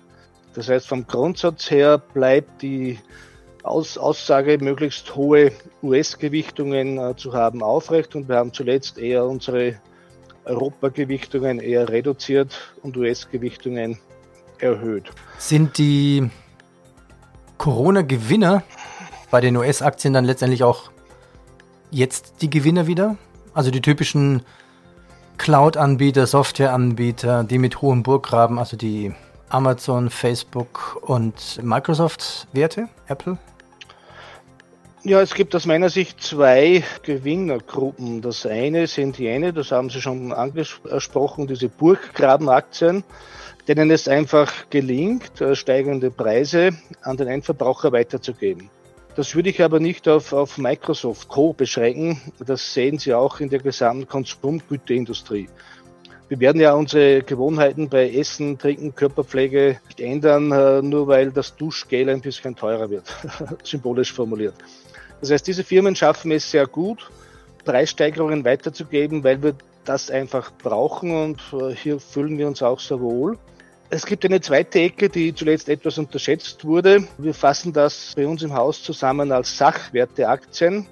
Das 0.56 0.70
heißt, 0.70 0.88
vom 0.88 1.06
Grundsatz 1.06 1.70
her 1.70 1.98
bleibt 1.98 2.62
die 2.62 2.98
Aus 3.62 3.98
Aussage, 3.98 4.56
möglichst 4.58 5.14
hohe 5.14 5.52
US-Gewichtungen 5.82 6.98
äh, 6.98 7.14
zu 7.14 7.34
haben, 7.34 7.62
aufrecht 7.62 8.16
und 8.16 8.28
wir 8.28 8.36
haben 8.36 8.54
zuletzt 8.54 8.96
eher 8.96 9.26
unsere 9.26 9.74
Europa-Gewichtungen 10.46 11.58
eher 11.58 11.90
reduziert 11.90 12.74
und 12.82 12.96
US-Gewichtungen 12.96 13.98
erhöht. 14.58 15.10
Sind 15.36 15.76
die 15.76 16.30
Corona-Gewinner 17.58 18.62
bei 19.30 19.42
den 19.42 19.56
US-Aktien 19.56 20.14
dann 20.14 20.24
letztendlich 20.24 20.62
auch 20.62 20.90
jetzt 21.90 22.40
die 22.40 22.48
Gewinner 22.48 22.86
wieder? 22.86 23.18
Also 23.52 23.70
die 23.70 23.82
typischen 23.82 24.42
Cloud-Anbieter, 25.36 26.26
Software-Anbieter, 26.26 27.44
die 27.44 27.58
mit 27.58 27.82
hohem 27.82 28.02
Burggraben, 28.02 28.58
also 28.58 28.78
die 28.78 29.12
Amazon, 29.48 30.10
Facebook 30.10 30.98
und 31.02 31.62
Microsoft 31.62 32.48
Werte, 32.52 32.88
Apple? 33.08 33.38
Ja, 35.04 35.20
es 35.20 35.34
gibt 35.34 35.54
aus 35.54 35.66
meiner 35.66 35.88
Sicht 35.88 36.20
zwei 36.20 36.82
Gewinnergruppen. 37.04 38.22
Das 38.22 38.44
eine 38.44 38.88
sind 38.88 39.18
jene, 39.18 39.52
das 39.52 39.70
haben 39.70 39.88
Sie 39.88 40.00
schon 40.00 40.32
angesprochen, 40.32 41.46
diese 41.46 41.68
Burggrabenaktien, 41.68 43.04
denen 43.68 43.92
es 43.92 44.08
einfach 44.08 44.68
gelingt, 44.68 45.40
äh, 45.40 45.54
steigende 45.54 46.10
Preise 46.10 46.70
an 47.02 47.16
den 47.16 47.28
Endverbraucher 47.28 47.92
weiterzugeben. 47.92 48.68
Das 49.14 49.34
würde 49.34 49.50
ich 49.50 49.62
aber 49.62 49.80
nicht 49.80 50.08
auf, 50.08 50.32
auf 50.32 50.58
Microsoft 50.58 51.28
Co. 51.28 51.52
beschränken. 51.52 52.20
Das 52.44 52.74
sehen 52.74 52.98
Sie 52.98 53.14
auch 53.14 53.40
in 53.40 53.48
der 53.48 53.60
gesamten 53.60 54.08
Konsumgüterindustrie. 54.08 55.48
Wir 56.28 56.40
werden 56.40 56.60
ja 56.60 56.72
unsere 56.72 57.22
Gewohnheiten 57.22 57.88
bei 57.88 58.10
Essen, 58.10 58.58
Trinken, 58.58 58.94
Körperpflege 58.94 59.80
nicht 59.86 60.00
ändern, 60.00 60.50
äh, 60.50 60.82
nur 60.82 61.06
weil 61.06 61.30
das 61.30 61.54
Duschgel 61.54 62.08
ein 62.08 62.20
bisschen 62.20 62.56
teurer 62.56 62.90
wird, 62.90 63.04
symbolisch 63.62 64.12
formuliert. 64.12 64.54
Das 65.20 65.30
heißt, 65.30 65.46
diese 65.46 65.62
Firmen 65.62 65.94
schaffen 65.94 66.32
es 66.32 66.50
sehr 66.50 66.66
gut, 66.66 67.08
Preissteigerungen 67.64 68.44
weiterzugeben, 68.44 69.22
weil 69.22 69.40
wir 69.40 69.54
das 69.84 70.10
einfach 70.10 70.50
brauchen 70.58 71.12
und 71.12 71.40
äh, 71.52 71.74
hier 71.76 72.00
fühlen 72.00 72.36
wir 72.38 72.48
uns 72.48 72.60
auch 72.60 72.80
sehr 72.80 73.00
wohl. 73.00 73.38
Es 73.88 74.04
gibt 74.04 74.24
eine 74.24 74.40
zweite 74.40 74.80
Ecke, 74.80 75.08
die 75.08 75.32
zuletzt 75.32 75.68
etwas 75.68 75.96
unterschätzt 75.96 76.64
wurde. 76.64 77.04
Wir 77.18 77.34
fassen 77.34 77.72
das 77.72 78.14
bei 78.16 78.26
uns 78.26 78.42
im 78.42 78.52
Haus 78.52 78.82
zusammen 78.82 79.30
als 79.30 79.56
Sachwerteaktien. 79.56 80.88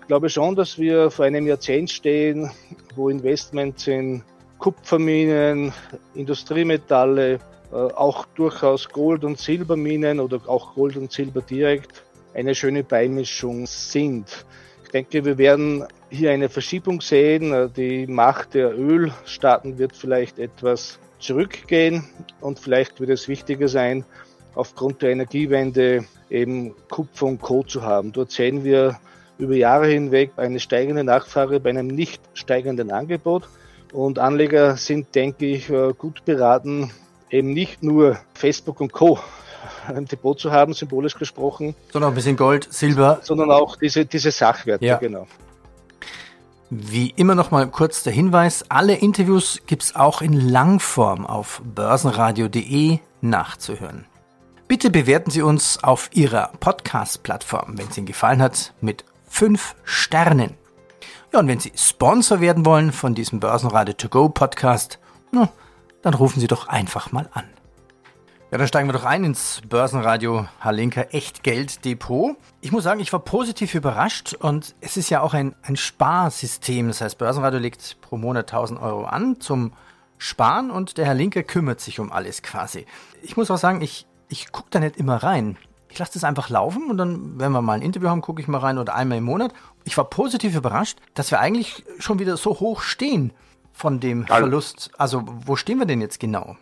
Ich 0.00 0.06
glaube 0.06 0.30
schon, 0.30 0.56
dass 0.56 0.78
wir 0.78 1.10
vor 1.10 1.26
einem 1.26 1.46
Jahrzehnt 1.46 1.90
stehen, 1.90 2.50
wo 2.94 3.10
Investments 3.10 3.86
in 3.86 4.22
Kupferminen, 4.66 5.72
Industriemetalle, 6.16 7.34
äh, 7.34 7.76
auch 7.76 8.26
durchaus 8.34 8.88
Gold- 8.88 9.22
und 9.22 9.38
Silberminen 9.38 10.18
oder 10.18 10.40
auch 10.48 10.74
Gold 10.74 10.96
und 10.96 11.12
Silber 11.12 11.40
direkt 11.40 12.02
eine 12.34 12.52
schöne 12.52 12.82
Beimischung 12.82 13.66
sind. 13.66 14.44
Ich 14.82 14.90
denke, 14.90 15.24
wir 15.24 15.38
werden 15.38 15.84
hier 16.10 16.32
eine 16.32 16.48
Verschiebung 16.48 17.00
sehen. 17.00 17.72
Die 17.76 18.08
Macht 18.08 18.54
der 18.54 18.76
Ölstaaten 18.76 19.78
wird 19.78 19.94
vielleicht 19.94 20.40
etwas 20.40 20.98
zurückgehen 21.20 22.02
und 22.40 22.58
vielleicht 22.58 22.98
wird 22.98 23.10
es 23.10 23.28
wichtiger 23.28 23.68
sein, 23.68 24.04
aufgrund 24.56 25.00
der 25.00 25.10
Energiewende 25.10 26.06
eben 26.28 26.74
Kupfer 26.90 27.26
und 27.26 27.40
Co. 27.40 27.62
zu 27.62 27.82
haben. 27.82 28.10
Dort 28.10 28.32
sehen 28.32 28.64
wir 28.64 28.98
über 29.38 29.54
Jahre 29.54 29.86
hinweg 29.86 30.32
eine 30.36 30.58
steigende 30.58 31.04
Nachfrage 31.04 31.60
bei 31.60 31.70
einem 31.70 31.86
nicht 31.86 32.20
steigenden 32.34 32.90
Angebot. 32.90 33.48
Und 33.92 34.18
Anleger 34.18 34.76
sind, 34.76 35.14
denke 35.14 35.46
ich, 35.46 35.70
äh, 35.70 35.92
gut 35.96 36.24
beraten, 36.24 36.90
eben 37.30 37.52
nicht 37.52 37.82
nur 37.82 38.18
Facebook 38.34 38.80
und 38.80 38.92
Co. 38.92 39.18
im 39.96 40.06
Depot 40.06 40.38
zu 40.38 40.52
haben, 40.52 40.72
symbolisch 40.74 41.14
gesprochen. 41.14 41.74
Sondern 41.92 42.08
auch 42.08 42.12
ein 42.12 42.16
bisschen 42.16 42.36
Gold, 42.36 42.68
Silber. 42.70 43.20
Sondern 43.22 43.50
auch 43.50 43.76
diese, 43.76 44.06
diese 44.06 44.30
Sachwerte, 44.30 44.84
ja. 44.84 44.96
genau. 44.96 45.26
Wie 46.68 47.12
immer 47.14 47.36
noch 47.36 47.52
mal 47.52 47.68
kurz 47.68 48.02
der 48.02 48.12
Hinweis, 48.12 48.64
alle 48.68 48.96
Interviews 48.96 49.60
gibt's 49.66 49.94
auch 49.94 50.20
in 50.20 50.32
Langform 50.32 51.24
auf 51.24 51.62
börsenradio.de 51.64 52.98
nachzuhören. 53.20 54.06
Bitte 54.66 54.90
bewerten 54.90 55.30
Sie 55.30 55.42
uns 55.42 55.82
auf 55.84 56.10
Ihrer 56.12 56.50
Podcast-Plattform, 56.58 57.78
wenn 57.78 57.86
es 57.86 57.96
Ihnen 57.96 58.06
gefallen 58.06 58.42
hat, 58.42 58.72
mit 58.80 59.04
fünf 59.28 59.76
Sternen. 59.84 60.54
Ja, 61.32 61.40
und 61.40 61.48
wenn 61.48 61.60
Sie 61.60 61.72
Sponsor 61.76 62.40
werden 62.40 62.64
wollen 62.64 62.92
von 62.92 63.14
diesem 63.14 63.40
Börsenradio 63.40 63.94
To 63.94 64.08
Go 64.08 64.28
Podcast, 64.28 64.98
dann 66.02 66.14
rufen 66.14 66.40
Sie 66.40 66.46
doch 66.46 66.68
einfach 66.68 67.12
mal 67.12 67.28
an. 67.32 67.44
Ja, 68.52 68.58
dann 68.58 68.68
steigen 68.68 68.88
wir 68.88 68.92
doch 68.92 69.04
ein 69.04 69.24
ins 69.24 69.60
Börsenradio 69.68 70.46
Halinka 70.60 71.00
Echtgeld 71.02 71.84
Depot. 71.84 72.36
Ich 72.60 72.70
muss 72.70 72.84
sagen, 72.84 73.00
ich 73.00 73.12
war 73.12 73.18
positiv 73.18 73.74
überrascht 73.74 74.34
und 74.34 74.76
es 74.80 74.96
ist 74.96 75.10
ja 75.10 75.20
auch 75.20 75.34
ein, 75.34 75.56
ein 75.62 75.74
Sparsystem. 75.74 76.86
Das 76.86 77.00
heißt, 77.00 77.18
Börsenradio 77.18 77.58
legt 77.58 78.00
pro 78.02 78.16
Monat 78.16 78.52
1000 78.52 78.80
Euro 78.80 79.04
an 79.04 79.40
zum 79.40 79.72
Sparen 80.16 80.70
und 80.70 80.96
der 80.96 81.06
Herr 81.06 81.14
Linke 81.14 81.42
kümmert 81.42 81.80
sich 81.80 81.98
um 81.98 82.12
alles 82.12 82.40
quasi. 82.40 82.86
Ich 83.20 83.36
muss 83.36 83.50
auch 83.50 83.58
sagen, 83.58 83.82
ich, 83.82 84.06
ich 84.28 84.52
gucke 84.52 84.68
da 84.70 84.78
nicht 84.78 84.96
immer 84.96 85.16
rein. 85.16 85.58
Ich 85.88 85.98
lasse 85.98 86.12
das 86.14 86.22
einfach 86.22 86.48
laufen 86.48 86.88
und 86.88 86.98
dann, 86.98 87.40
wenn 87.40 87.50
wir 87.50 87.62
mal 87.62 87.74
ein 87.74 87.82
Interview 87.82 88.08
haben, 88.08 88.22
gucke 88.22 88.40
ich 88.40 88.46
mal 88.46 88.58
rein 88.58 88.78
oder 88.78 88.94
einmal 88.94 89.18
im 89.18 89.24
Monat. 89.24 89.52
Ich 89.86 89.96
war 89.96 90.04
positiv 90.04 90.56
überrascht, 90.56 90.98
dass 91.14 91.30
wir 91.30 91.38
eigentlich 91.38 91.84
schon 92.00 92.18
wieder 92.18 92.36
so 92.36 92.58
hoch 92.58 92.82
stehen 92.82 93.32
von 93.72 94.00
dem 94.00 94.26
Verlust. 94.26 94.90
Also, 94.98 95.22
wo 95.24 95.54
stehen 95.54 95.78
wir 95.78 95.86
denn 95.86 96.00
jetzt 96.00 96.18
genau? 96.18 96.56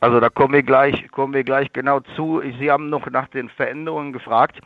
Also 0.00 0.20
da 0.20 0.30
kommen 0.30 0.54
wir 0.54 0.62
gleich, 0.62 1.10
kommen 1.10 1.34
wir 1.34 1.42
gleich 1.42 1.72
genau 1.72 2.00
zu. 2.16 2.40
Sie 2.58 2.70
haben 2.70 2.88
noch 2.88 3.10
nach 3.10 3.28
den 3.28 3.48
Veränderungen 3.50 4.12
gefragt. 4.12 4.60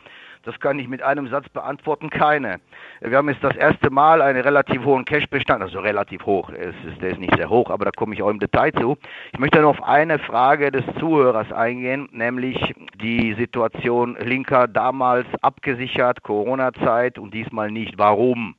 Das 0.44 0.60
kann 0.60 0.78
ich 0.78 0.88
mit 0.88 1.02
einem 1.02 1.28
Satz 1.28 1.48
beantworten, 1.48 2.10
keine. 2.10 2.60
Wir 3.00 3.16
haben 3.16 3.30
jetzt 3.30 3.42
das 3.42 3.56
erste 3.56 3.88
Mal 3.88 4.20
einen 4.20 4.42
relativ 4.42 4.84
hohen 4.84 5.06
Cash-Bestand, 5.06 5.62
also 5.62 5.80
relativ 5.80 6.26
hoch, 6.26 6.50
es 6.50 6.74
ist, 6.84 7.00
der 7.00 7.10
ist 7.10 7.18
nicht 7.18 7.34
sehr 7.34 7.48
hoch, 7.48 7.70
aber 7.70 7.86
da 7.86 7.90
komme 7.90 8.14
ich 8.14 8.22
auch 8.22 8.28
im 8.28 8.40
Detail 8.40 8.72
zu. 8.72 8.98
Ich 9.32 9.38
möchte 9.38 9.60
noch 9.60 9.78
auf 9.78 9.82
eine 9.82 10.18
Frage 10.18 10.70
des 10.70 10.84
Zuhörers 10.98 11.50
eingehen, 11.50 12.10
nämlich 12.12 12.74
die 13.00 13.34
Situation 13.34 14.16
Linker 14.20 14.68
damals 14.68 15.26
abgesichert, 15.40 16.22
Corona-Zeit 16.22 17.18
und 17.18 17.32
diesmal 17.32 17.70
nicht. 17.70 17.96
Warum? 17.96 18.54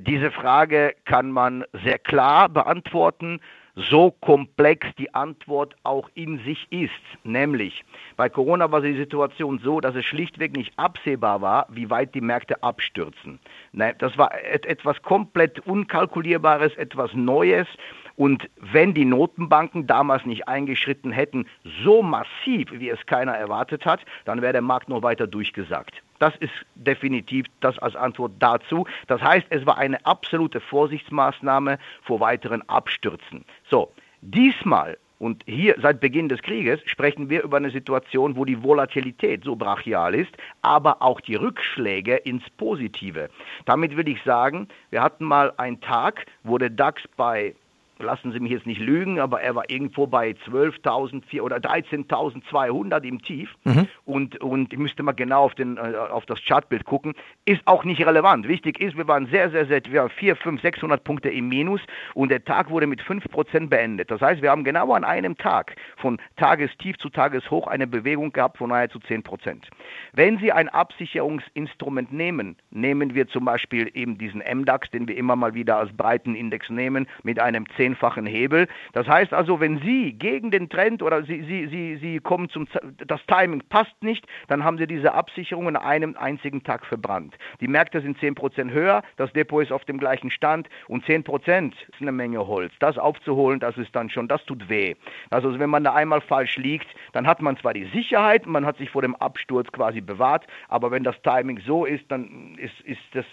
Diese 0.00 0.30
Frage 0.30 0.94
kann 1.04 1.30
man 1.30 1.64
sehr 1.84 1.98
klar 1.98 2.48
beantworten 2.48 3.40
so 3.90 4.10
komplex 4.20 4.86
die 4.98 5.14
Antwort 5.14 5.76
auch 5.84 6.08
in 6.14 6.38
sich 6.44 6.66
ist. 6.70 6.90
Nämlich, 7.24 7.84
bei 8.16 8.28
Corona 8.28 8.70
war 8.70 8.80
die 8.80 8.96
Situation 8.96 9.60
so, 9.62 9.80
dass 9.80 9.94
es 9.94 10.04
schlichtweg 10.04 10.56
nicht 10.56 10.72
absehbar 10.76 11.40
war, 11.40 11.66
wie 11.70 11.88
weit 11.90 12.14
die 12.14 12.20
Märkte 12.20 12.62
abstürzen. 12.62 13.38
Das 13.72 14.18
war 14.18 14.32
etwas 14.44 15.00
komplett 15.02 15.60
Unkalkulierbares, 15.66 16.74
etwas 16.76 17.14
Neues. 17.14 17.66
Und 18.18 18.50
wenn 18.56 18.94
die 18.94 19.04
Notenbanken 19.04 19.86
damals 19.86 20.26
nicht 20.26 20.48
eingeschritten 20.48 21.12
hätten, 21.12 21.46
so 21.84 22.02
massiv, 22.02 22.66
wie 22.72 22.88
es 22.88 23.06
keiner 23.06 23.32
erwartet 23.32 23.86
hat, 23.86 24.00
dann 24.24 24.42
wäre 24.42 24.52
der 24.52 24.60
Markt 24.60 24.88
noch 24.88 25.04
weiter 25.04 25.28
durchgesagt. 25.28 26.02
Das 26.18 26.34
ist 26.40 26.52
definitiv 26.74 27.46
das 27.60 27.78
als 27.78 27.94
Antwort 27.94 28.32
dazu. 28.40 28.88
Das 29.06 29.22
heißt, 29.22 29.46
es 29.50 29.64
war 29.66 29.78
eine 29.78 30.04
absolute 30.04 30.58
Vorsichtsmaßnahme 30.58 31.78
vor 32.02 32.18
weiteren 32.18 32.68
Abstürzen. 32.68 33.44
So, 33.70 33.92
diesmal 34.20 34.98
und 35.20 35.44
hier 35.46 35.76
seit 35.80 36.00
Beginn 36.00 36.28
des 36.28 36.42
Krieges 36.42 36.80
sprechen 36.86 37.30
wir 37.30 37.44
über 37.44 37.58
eine 37.58 37.70
Situation, 37.70 38.34
wo 38.34 38.44
die 38.44 38.60
Volatilität 38.64 39.44
so 39.44 39.54
brachial 39.54 40.16
ist, 40.16 40.36
aber 40.62 41.02
auch 41.02 41.20
die 41.20 41.36
Rückschläge 41.36 42.16
ins 42.16 42.42
Positive. 42.56 43.28
Damit 43.64 43.96
will 43.96 44.08
ich 44.08 44.20
sagen, 44.24 44.66
wir 44.90 45.02
hatten 45.02 45.24
mal 45.24 45.52
einen 45.56 45.80
Tag, 45.80 46.26
wo 46.42 46.58
der 46.58 46.70
DAX 46.70 47.02
bei 47.16 47.54
lassen 47.98 48.32
Sie 48.32 48.40
mich 48.40 48.52
jetzt 48.52 48.66
nicht 48.66 48.80
lügen, 48.80 49.18
aber 49.18 49.40
er 49.40 49.54
war 49.54 49.68
irgendwo 49.68 50.06
bei 50.06 50.30
12.000 50.30 51.40
oder 51.40 51.56
13.200 51.56 53.02
im 53.04 53.22
Tief 53.22 53.54
mhm. 53.64 53.86
und, 54.04 54.40
und 54.40 54.72
ich 54.72 54.78
müsste 54.78 55.02
mal 55.02 55.12
genau 55.12 55.44
auf, 55.44 55.54
den, 55.54 55.76
äh, 55.76 55.80
auf 55.80 56.26
das 56.26 56.38
Chartbild 56.44 56.84
gucken, 56.84 57.14
ist 57.44 57.62
auch 57.66 57.84
nicht 57.84 58.04
relevant. 58.04 58.46
Wichtig 58.46 58.80
ist, 58.80 58.96
wir 58.96 59.08
waren 59.08 59.26
sehr, 59.26 59.50
sehr, 59.50 59.66
sehr, 59.66 59.82
wir 59.88 60.02
waren 60.02 60.10
4, 60.10 60.36
5, 60.36 60.62
600 60.62 61.02
Punkte 61.02 61.28
im 61.28 61.48
Minus 61.48 61.80
und 62.14 62.30
der 62.30 62.44
Tag 62.44 62.70
wurde 62.70 62.86
mit 62.86 63.00
5% 63.00 63.68
beendet. 63.68 64.10
Das 64.10 64.20
heißt, 64.20 64.42
wir 64.42 64.50
haben 64.50 64.64
genau 64.64 64.92
an 64.92 65.04
einem 65.04 65.36
Tag 65.36 65.76
von 65.96 66.18
Tagestief 66.36 66.96
zu 66.98 67.10
Tageshoch 67.10 67.66
eine 67.66 67.86
Bewegung 67.86 68.32
gehabt 68.32 68.58
von 68.58 68.70
nahezu 68.70 68.98
10%. 68.98 69.62
Wenn 70.12 70.38
Sie 70.38 70.52
ein 70.52 70.68
Absicherungsinstrument 70.68 72.12
nehmen, 72.12 72.56
nehmen 72.70 73.14
wir 73.14 73.28
zum 73.28 73.44
Beispiel 73.44 73.90
eben 73.94 74.18
diesen 74.18 74.40
MDAX, 74.40 74.90
den 74.90 75.08
wir 75.08 75.16
immer 75.16 75.36
mal 75.36 75.54
wieder 75.54 75.78
als 75.78 75.92
Breitenindex 75.92 76.70
nehmen, 76.70 77.06
mit 77.22 77.40
einem 77.40 77.66
10 77.76 77.87
zehnfachen 77.88 78.26
Hebel. 78.26 78.68
Das 78.92 79.06
heißt 79.06 79.32
also, 79.32 79.60
wenn 79.60 79.78
Sie 79.78 80.12
gegen 80.12 80.50
den 80.50 80.68
Trend 80.68 81.02
oder 81.02 81.22
Sie, 81.22 81.42
Sie, 81.42 81.66
Sie, 81.68 81.96
Sie 81.96 82.18
kommen 82.20 82.48
zum, 82.50 82.66
das 83.06 83.20
Timing 83.26 83.62
passt 83.68 84.02
nicht, 84.02 84.26
dann 84.48 84.64
haben 84.64 84.78
Sie 84.78 84.86
diese 84.86 85.14
Absicherung 85.14 85.68
in 85.68 85.76
einem 85.76 86.16
einzigen 86.18 86.62
Tag 86.62 86.84
verbrannt. 86.84 87.36
Die 87.60 87.68
Märkte 87.68 88.00
sind 88.00 88.18
10% 88.18 88.70
höher, 88.70 89.02
das 89.16 89.32
Depot 89.32 89.62
ist 89.62 89.72
auf 89.72 89.84
dem 89.84 89.98
gleichen 89.98 90.30
Stand 90.30 90.68
und 90.88 91.04
10% 91.04 91.72
ist 91.72 92.00
eine 92.00 92.12
Menge 92.12 92.46
Holz. 92.46 92.72
Das 92.80 92.98
aufzuholen, 92.98 93.60
das 93.60 93.76
ist 93.78 93.94
dann 93.94 94.10
schon, 94.10 94.28
das 94.28 94.44
tut 94.44 94.68
weh. 94.68 94.94
Also 95.30 95.58
wenn 95.58 95.70
man 95.70 95.84
da 95.84 95.94
einmal 95.94 96.20
falsch 96.20 96.56
liegt, 96.56 96.88
dann 97.12 97.26
hat 97.26 97.40
man 97.40 97.56
zwar 97.56 97.72
die 97.72 97.86
Sicherheit, 97.86 98.46
man 98.46 98.66
hat 98.66 98.76
sich 98.76 98.90
vor 98.90 99.02
dem 99.02 99.14
Absturz 99.16 99.70
quasi 99.72 100.00
bewahrt, 100.00 100.46
aber 100.68 100.90
wenn 100.90 101.04
das 101.04 101.20
Timing 101.22 101.60
so 101.66 101.84
ist, 101.84 102.04
dann 102.10 102.56
ist, 102.58 102.78
ist 102.82 103.00
das 103.12 103.24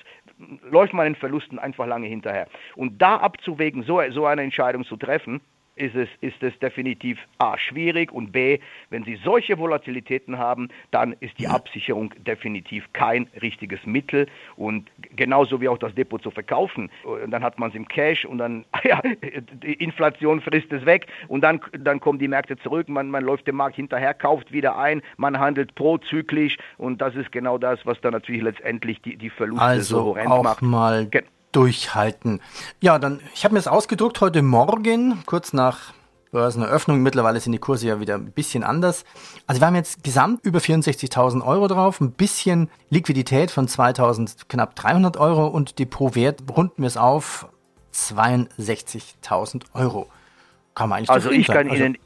läuft 0.69 0.93
man 0.93 1.05
den 1.05 1.15
Verlusten 1.15 1.59
einfach 1.59 1.87
lange 1.87 2.07
hinterher. 2.07 2.47
Und 2.75 3.01
da 3.01 3.17
abzuwägen, 3.17 3.83
so, 3.83 4.01
so 4.11 4.25
eine 4.25 4.43
Entscheidung 4.43 4.83
zu 4.85 4.97
treffen, 4.97 5.41
ist 5.75 5.95
es, 5.95 6.07
ist 6.21 6.41
es 6.41 6.57
definitiv 6.59 7.19
A 7.37 7.57
schwierig 7.57 8.11
und 8.11 8.31
B, 8.31 8.59
wenn 8.89 9.03
Sie 9.03 9.19
solche 9.23 9.57
Volatilitäten 9.57 10.37
haben, 10.37 10.69
dann 10.91 11.13
ist 11.19 11.37
die 11.37 11.47
Absicherung 11.47 12.13
definitiv 12.25 12.85
kein 12.93 13.27
richtiges 13.41 13.85
Mittel. 13.85 14.27
Und 14.55 14.89
genauso 15.15 15.59
wie 15.59 15.67
auch 15.67 15.77
das 15.77 15.93
Depot 15.93 16.21
zu 16.21 16.31
verkaufen. 16.31 16.89
Und 17.03 17.31
dann 17.31 17.43
hat 17.43 17.59
man 17.59 17.69
es 17.69 17.75
im 17.75 17.87
Cash 17.87 18.25
und 18.25 18.37
dann, 18.37 18.65
ja, 18.83 19.01
die 19.63 19.73
Inflation 19.73 20.41
frisst 20.41 20.71
es 20.71 20.85
weg. 20.85 21.07
Und 21.27 21.41
dann, 21.41 21.59
dann 21.77 21.99
kommen 21.99 22.19
die 22.19 22.27
Märkte 22.27 22.57
zurück, 22.57 22.87
man, 22.87 23.09
man 23.09 23.23
läuft 23.23 23.47
dem 23.47 23.55
Markt 23.55 23.75
hinterher, 23.75 24.13
kauft 24.13 24.51
wieder 24.51 24.77
ein, 24.77 25.01
man 25.17 25.39
handelt 25.39 25.75
prozyklisch. 25.75 26.57
Und 26.77 27.01
das 27.01 27.15
ist 27.15 27.31
genau 27.31 27.57
das, 27.57 27.85
was 27.85 27.99
dann 27.99 28.13
natürlich 28.13 28.41
letztendlich 28.41 29.01
die, 29.01 29.17
die 29.17 29.29
Verluste 29.29 29.65
also 29.65 29.97
so 29.97 30.05
horrend 30.05 30.43
macht. 30.43 30.61
Mal 30.61 31.09
durchhalten. 31.55 32.41
Ja, 32.81 32.99
dann, 32.99 33.21
ich 33.33 33.45
habe 33.45 33.53
mir 33.53 33.59
das 33.59 33.67
ausgedruckt 33.67 34.19
heute 34.21 34.41
Morgen, 34.41 35.23
kurz 35.25 35.53
nach 35.53 35.93
Börseneröffnung. 36.31 37.01
Mittlerweile 37.01 37.39
sind 37.39 37.53
die 37.53 37.59
Kurse 37.59 37.87
ja 37.87 38.01
wieder 38.01 38.15
ein 38.15 38.31
bisschen 38.31 38.63
anders. 38.63 39.05
Also 39.47 39.61
wir 39.61 39.67
haben 39.67 39.75
jetzt 39.75 40.03
gesamt 40.03 40.45
über 40.45 40.59
64.000 40.59 41.45
Euro 41.45 41.67
drauf, 41.67 42.01
ein 42.01 42.11
bisschen 42.11 42.69
Liquidität 42.89 43.51
von 43.51 43.67
2.000, 43.67 44.47
knapp 44.49 44.75
300 44.75 45.15
Euro 45.15 45.47
und 45.47 45.79
Depotwert 45.79 46.43
runden 46.53 46.81
wir 46.81 46.87
es 46.87 46.97
auf 46.97 47.47
62.000 47.93 49.63
Euro. 49.73 50.07
Kann 50.73 50.89
man 50.89 50.97
eigentlich 50.97 51.09
Also 51.09 51.31
ich 51.31 51.47
kann 51.47 51.69
also, 51.69 51.81
Ihnen 51.81 51.97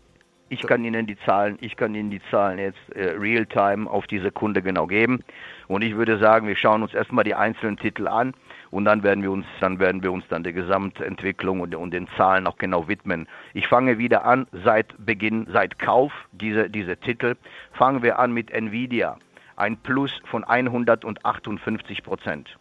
ich 0.49 0.62
kann 0.62 0.83
Ihnen 0.83 1.07
die 1.07 1.17
Zahlen, 1.25 1.57
ich 1.62 1.75
kann 1.75 1.95
Ihnen 1.95 2.09
die 2.09 2.21
Zahlen 2.31 2.59
jetzt 2.59 2.77
äh, 2.95 3.12
real 3.12 3.45
time 3.45 3.89
auf 3.89 4.07
die 4.07 4.19
Sekunde 4.19 4.62
genau 4.62 4.88
geben. 4.88 5.23
Und 5.67 5.83
ich 5.83 5.95
würde 5.95 6.17
sagen, 6.19 6.47
wir 6.47 6.55
schauen 6.55 6.81
uns 6.81 6.93
erstmal 6.93 7.23
die 7.23 7.35
einzelnen 7.35 7.77
Titel 7.77 8.07
an 8.07 8.33
und 8.71 8.86
dann 8.86 9.03
werden 9.03 9.23
wir 9.23 9.32
uns, 9.32 9.45
dann 9.60 9.79
werden 9.79 10.03
wir 10.03 10.12
uns 10.12 10.25
dann 10.29 10.43
der 10.43 10.53
Gesamtentwicklung 10.53 11.62
und, 11.62 11.75
und 11.75 11.91
den 11.91 12.08
Zahlen 12.17 12.47
auch 12.47 12.58
genau 12.58 12.88
widmen. 12.88 13.27
Ich 13.53 13.67
fange 13.67 13.97
wieder 13.97 14.25
an 14.25 14.47
seit 14.63 14.93
Beginn, 15.03 15.47
seit 15.51 15.79
Kauf 15.79 16.12
dieser 16.32 16.69
diese 16.69 16.97
Titel, 16.97 17.36
fangen 17.73 18.03
wir 18.03 18.19
an 18.19 18.32
mit 18.32 18.51
Nvidia, 18.51 19.17
ein 19.55 19.77
Plus 19.77 20.12
von 20.25 20.43
158 20.43 22.03
Prozent. 22.03 22.58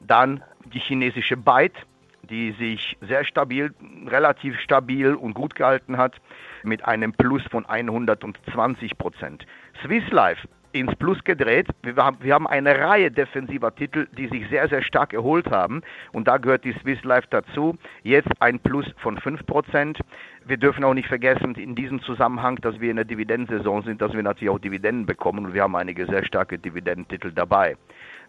Dann 0.00 0.42
die 0.64 0.80
chinesische 0.80 1.36
Byte, 1.36 1.86
die 2.22 2.52
sich 2.52 2.96
sehr 3.00 3.24
stabil, 3.24 3.72
relativ 4.06 4.58
stabil 4.60 5.14
und 5.14 5.34
gut 5.34 5.54
gehalten 5.54 5.96
hat, 5.96 6.20
mit 6.62 6.84
einem 6.84 7.12
Plus 7.12 7.42
von 7.50 7.66
120 7.66 8.96
Prozent. 8.96 9.46
Swiss 9.82 10.08
Life 10.10 10.46
ins 10.72 10.94
Plus 10.96 11.22
gedreht. 11.24 11.68
Wir 11.82 11.96
haben, 11.96 12.46
eine 12.46 12.78
Reihe 12.78 13.10
defensiver 13.10 13.74
Titel, 13.74 14.06
die 14.16 14.28
sich 14.28 14.48
sehr, 14.48 14.68
sehr 14.68 14.82
stark 14.82 15.12
erholt 15.12 15.50
haben. 15.50 15.82
Und 16.12 16.28
da 16.28 16.38
gehört 16.38 16.64
die 16.64 16.74
Swiss 16.82 17.02
Life 17.04 17.26
dazu. 17.30 17.76
Jetzt 18.02 18.30
ein 18.40 18.58
Plus 18.58 18.86
von 18.98 19.18
5%. 19.18 19.98
Wir 20.44 20.56
dürfen 20.56 20.84
auch 20.84 20.94
nicht 20.94 21.08
vergessen, 21.08 21.54
in 21.54 21.74
diesem 21.74 22.00
Zusammenhang, 22.02 22.56
dass 22.56 22.80
wir 22.80 22.90
in 22.90 22.96
der 22.96 23.04
Dividendensaison 23.04 23.82
sind, 23.82 24.02
dass 24.02 24.12
wir 24.12 24.22
natürlich 24.22 24.50
auch 24.50 24.58
Dividenden 24.58 25.06
bekommen. 25.06 25.46
Und 25.46 25.54
wir 25.54 25.62
haben 25.62 25.76
einige 25.76 26.06
sehr 26.06 26.24
starke 26.24 26.58
Dividendentitel 26.58 27.32
dabei. 27.32 27.76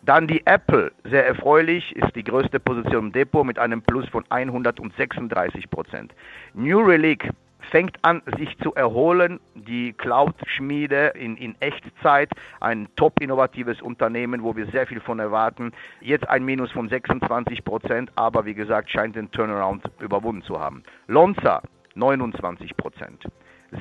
Dann 0.06 0.28
die 0.28 0.46
Apple, 0.46 0.92
sehr 1.06 1.26
erfreulich, 1.26 1.96
ist 1.96 2.14
die 2.16 2.26
größte 2.26 2.60
Position 2.60 3.06
im 3.06 3.12
Depot 3.14 3.46
mit 3.46 3.58
einem 3.58 3.82
Plus 3.82 4.08
von 4.10 4.24
136% 4.26 6.10
New 6.54 6.82
Relic 6.82 7.30
fängt 7.72 7.98
an, 8.04 8.22
sich 8.38 8.58
zu 8.60 8.74
erholen. 8.76 9.40
Die 9.56 9.94
Cloud-Schmiede 9.94 11.14
in, 11.16 11.38
in 11.38 11.56
Echtzeit, 11.60 12.30
ein 12.60 12.88
top 12.96 13.22
innovatives 13.22 13.82
Unternehmen, 13.82 14.44
wo 14.44 14.56
wir 14.56 14.68
sehr 14.68 14.88
viel 14.88 15.00
von 15.00 15.20
erwarten. 15.20 15.72
Jetzt 16.02 16.28
ein 16.28 16.44
Minus 16.44 16.72
von 16.72 16.90
26 16.90 17.64
Prozent, 17.64 18.12
aber 18.16 18.46
wie 18.46 18.54
gesagt, 18.54 18.90
scheint 18.92 19.16
den 19.16 19.32
Turnaround 19.32 19.84
überwunden 20.00 20.44
zu 20.44 20.60
haben. 20.60 20.84
Lonza, 21.08 21.62
29 21.96 22.76
Prozent. 22.78 23.26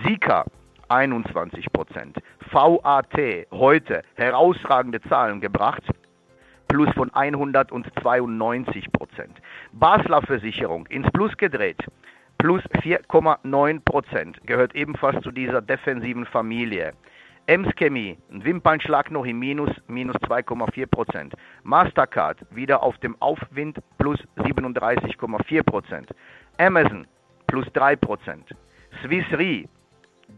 Sika, 0.07 0.45
21 0.89 1.73
Prozent. 1.73 2.19
VAT, 2.51 3.19
heute 3.51 4.03
herausragende 4.15 5.01
Zahlen 5.03 5.41
gebracht. 5.41 5.83
Plus 6.69 6.89
von 6.95 7.13
192 7.13 8.91
Prozent. 8.93 9.39
Basler 9.73 10.23
Versicherung 10.23 10.87
ins 10.87 11.11
Plus 11.13 11.37
gedreht 11.37 11.85
plus 12.43 12.65
4,9 12.83 13.79
Prozent, 13.85 14.45
gehört 14.49 14.75
ebenfalls 14.75 15.23
zu 15.23 15.31
dieser 15.31 15.63
defensiven 15.63 16.27
Familie. 16.27 16.93
Ems 17.47 17.69
Chemie, 17.77 18.19
ein 18.33 18.45
Wimpernschlag 18.45 19.13
noch 19.13 19.25
im 19.25 19.39
Minus, 19.39 19.71
minus 19.87 20.17
2,4 20.17 20.87
Prozent. 20.87 21.35
Mastercard 21.63 22.39
wieder 22.51 22.83
auf 22.83 22.99
dem 22.99 23.15
Aufwind, 23.23 23.79
plus 23.97 24.19
37,4 24.39 25.63
Prozent. 25.63 26.09
Amazon, 26.59 27.07
plus 27.47 27.65
3 27.75 27.95
Prozent. 27.95 28.49
Swiss 29.05 29.25
Re, 29.31 29.69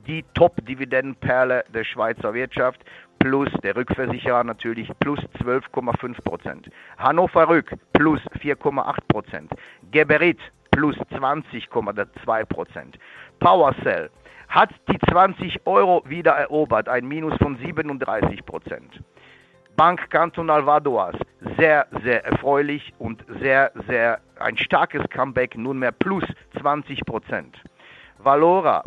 die 0.07 0.27
Top-Dividendenperle 0.35 1.65
der 1.73 1.85
Schweizer 1.85 2.35
Wirtschaft, 2.35 2.85
plus 3.19 3.49
der 3.63 3.77
Rückversicherer 3.77 4.45
natürlich, 4.45 4.91
plus 5.01 5.21
12,5 5.43 6.23
Prozent. 6.23 6.69
Hannover 6.99 7.49
Rück, 7.49 7.75
plus 7.95 8.21
4,8 8.43 8.99
Prozent. 9.09 9.51
Geberit, 9.91 10.39
plus 10.75 10.97
20,2 11.13 12.45
Prozent. 12.47 12.99
PowerCell 13.39 14.11
hat 14.49 14.71
die 14.89 14.99
20 15.11 15.67
Euro 15.67 16.03
wieder 16.07 16.33
erobert, 16.33 16.89
ein 16.89 17.07
Minus 17.07 17.37
von 17.39 17.57
37 17.57 18.45
Prozent. 18.45 19.01
Bank 19.77 20.09
Cantonal 20.11 20.67
Vadoas, 20.67 21.17
sehr, 21.57 21.87
sehr 22.05 22.25
erfreulich 22.25 22.93
und 22.99 23.25
sehr, 23.41 23.73
sehr 23.89 24.21
ein 24.39 24.57
starkes 24.57 25.03
Comeback, 25.11 25.57
nunmehr 25.57 25.93
plus 25.93 26.25
20 26.61 27.05
Prozent. 27.05 27.57
Valora, 28.19 28.83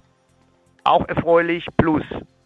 auch 0.83 1.07
erfreulich, 1.07 1.65
plus 1.77 2.03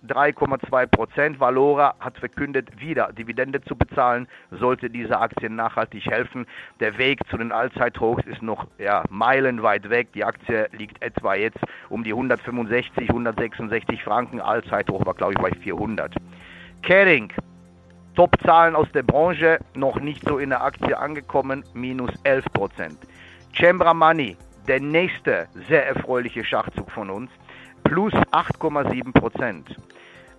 3,2 0.07 0.87
Prozent. 0.87 1.39
Valora 1.39 1.95
hat 1.99 2.17
verkündet, 2.17 2.69
wieder 2.79 3.11
Dividende 3.13 3.61
zu 3.61 3.75
bezahlen, 3.75 4.27
sollte 4.51 4.89
diese 4.89 5.19
Aktie 5.19 5.49
nachhaltig 5.49 6.05
helfen. 6.05 6.45
Der 6.79 6.97
Weg 6.97 7.19
zu 7.29 7.37
den 7.37 7.51
Allzeithochs 7.51 8.25
ist 8.25 8.41
noch 8.41 8.67
ja, 8.77 9.03
meilenweit 9.09 9.89
weg. 9.89 10.11
Die 10.13 10.23
Aktie 10.23 10.67
liegt 10.71 11.01
etwa 11.01 11.35
jetzt 11.35 11.59
um 11.89 12.03
die 12.03 12.11
165, 12.11 13.09
166 13.09 14.03
Franken. 14.03 14.41
Allzeithoch 14.41 15.05
war, 15.05 15.13
glaube 15.13 15.33
ich, 15.33 15.39
bei 15.39 15.51
400. 15.51 16.15
Kering, 16.81 17.31
Top-Zahlen 18.15 18.75
aus 18.75 18.91
der 18.93 19.03
Branche, 19.03 19.59
noch 19.75 19.99
nicht 19.99 20.23
so 20.27 20.37
in 20.37 20.49
der 20.49 20.63
Aktie 20.63 20.97
angekommen, 20.97 21.63
minus 21.73 22.11
11 22.23 22.45
Prozent. 22.53 22.97
Chembra 23.53 23.93
Money, 23.93 24.35
der 24.67 24.79
nächste 24.79 25.47
sehr 25.69 25.85
erfreuliche 25.87 26.43
Schachzug 26.43 26.91
von 26.91 27.09
uns, 27.09 27.29
plus 27.91 28.13
8,7 28.13 29.11
Prozent. 29.11 29.75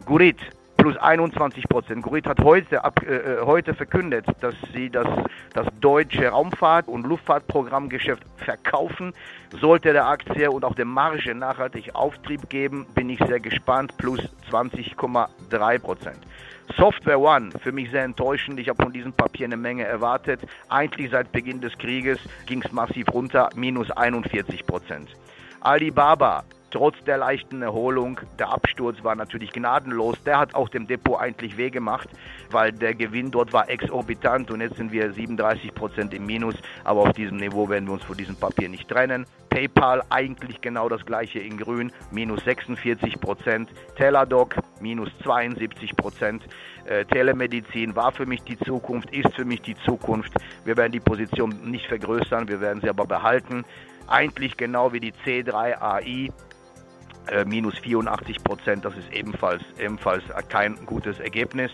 Gurit 0.06 0.38
plus 0.78 0.96
21 0.96 1.68
Prozent. 1.68 2.02
Gurit 2.02 2.26
hat 2.26 2.40
heute, 2.40 2.82
ab, 2.82 3.02
äh, 3.06 3.14
äh, 3.14 3.40
heute 3.44 3.74
verkündet, 3.74 4.24
dass 4.40 4.54
sie 4.72 4.88
das, 4.88 5.06
das 5.52 5.66
deutsche 5.78 6.30
Raumfahrt- 6.30 6.88
und 6.88 7.06
Luftfahrtprogrammgeschäft 7.06 8.22
verkaufen. 8.38 9.12
Sollte 9.60 9.92
der 9.92 10.06
Aktie 10.06 10.50
und 10.50 10.64
auch 10.64 10.74
der 10.74 10.86
Marge 10.86 11.34
nachhaltig 11.34 11.94
Auftrieb 11.94 12.48
geben, 12.48 12.86
bin 12.94 13.10
ich 13.10 13.18
sehr 13.18 13.38
gespannt. 13.38 13.98
Plus 13.98 14.20
20,3 14.50 15.78
Prozent. 15.78 16.20
Software 16.78 17.20
One, 17.20 17.50
für 17.62 17.72
mich 17.72 17.90
sehr 17.90 18.04
enttäuschend. 18.04 18.60
Ich 18.60 18.70
habe 18.70 18.82
von 18.82 18.94
diesem 18.94 19.12
Papier 19.12 19.44
eine 19.44 19.58
Menge 19.58 19.84
erwartet. 19.84 20.40
Eigentlich 20.70 21.10
seit 21.10 21.30
Beginn 21.32 21.60
des 21.60 21.76
Krieges 21.76 22.18
ging 22.46 22.62
es 22.64 22.72
massiv 22.72 23.12
runter, 23.12 23.50
minus 23.54 23.90
41 23.90 24.66
Prozent. 24.66 25.10
Alibaba, 25.60 26.44
trotz 26.72 26.96
der 27.04 27.18
leichten 27.18 27.62
Erholung. 27.62 28.18
Der 28.38 28.50
Absturz 28.50 29.04
war 29.04 29.14
natürlich 29.14 29.52
gnadenlos. 29.52 30.16
Der 30.24 30.38
hat 30.38 30.54
auch 30.54 30.68
dem 30.68 30.86
Depot 30.86 31.20
eigentlich 31.20 31.56
wehgemacht, 31.56 32.08
weil 32.50 32.72
der 32.72 32.94
Gewinn 32.94 33.30
dort 33.30 33.52
war 33.52 33.68
exorbitant 33.68 34.50
und 34.50 34.60
jetzt 34.60 34.76
sind 34.76 34.90
wir 34.90 35.12
37 35.12 35.74
Prozent 35.74 36.14
im 36.14 36.26
Minus. 36.26 36.56
Aber 36.82 37.02
auf 37.02 37.12
diesem 37.12 37.36
Niveau 37.36 37.68
werden 37.68 37.86
wir 37.86 37.92
uns 37.92 38.04
von 38.04 38.16
diesem 38.16 38.36
Papier 38.36 38.68
nicht 38.68 38.88
trennen. 38.88 39.26
PayPal 39.50 40.02
eigentlich 40.08 40.60
genau 40.62 40.88
das 40.88 41.04
gleiche 41.04 41.38
in 41.38 41.58
grün, 41.58 41.92
minus 42.10 42.42
46 42.44 43.20
Prozent. 43.20 43.68
Teladoc 43.96 44.56
minus 44.80 45.10
72 45.22 45.94
Prozent. 45.94 46.42
Äh, 46.86 47.04
Telemedizin 47.04 47.94
war 47.94 48.12
für 48.12 48.26
mich 48.26 48.42
die 48.42 48.58
Zukunft, 48.58 49.14
ist 49.14 49.34
für 49.34 49.44
mich 49.44 49.60
die 49.60 49.76
Zukunft. 49.84 50.32
Wir 50.64 50.76
werden 50.76 50.92
die 50.92 51.00
Position 51.00 51.70
nicht 51.70 51.86
vergrößern, 51.86 52.48
wir 52.48 52.60
werden 52.60 52.80
sie 52.80 52.88
aber 52.88 53.04
behalten. 53.04 53.64
Eigentlich 54.08 54.56
genau 54.56 54.92
wie 54.92 55.00
die 55.00 55.12
C3 55.12 55.80
AI 55.80 56.02
äh, 56.02 56.30
minus 57.46 57.78
84 57.78 58.42
Prozent, 58.42 58.84
das 58.84 58.96
ist 58.96 59.12
ebenfalls, 59.12 59.62
ebenfalls 59.78 60.22
kein 60.48 60.76
gutes 60.86 61.20
Ergebnis. 61.20 61.70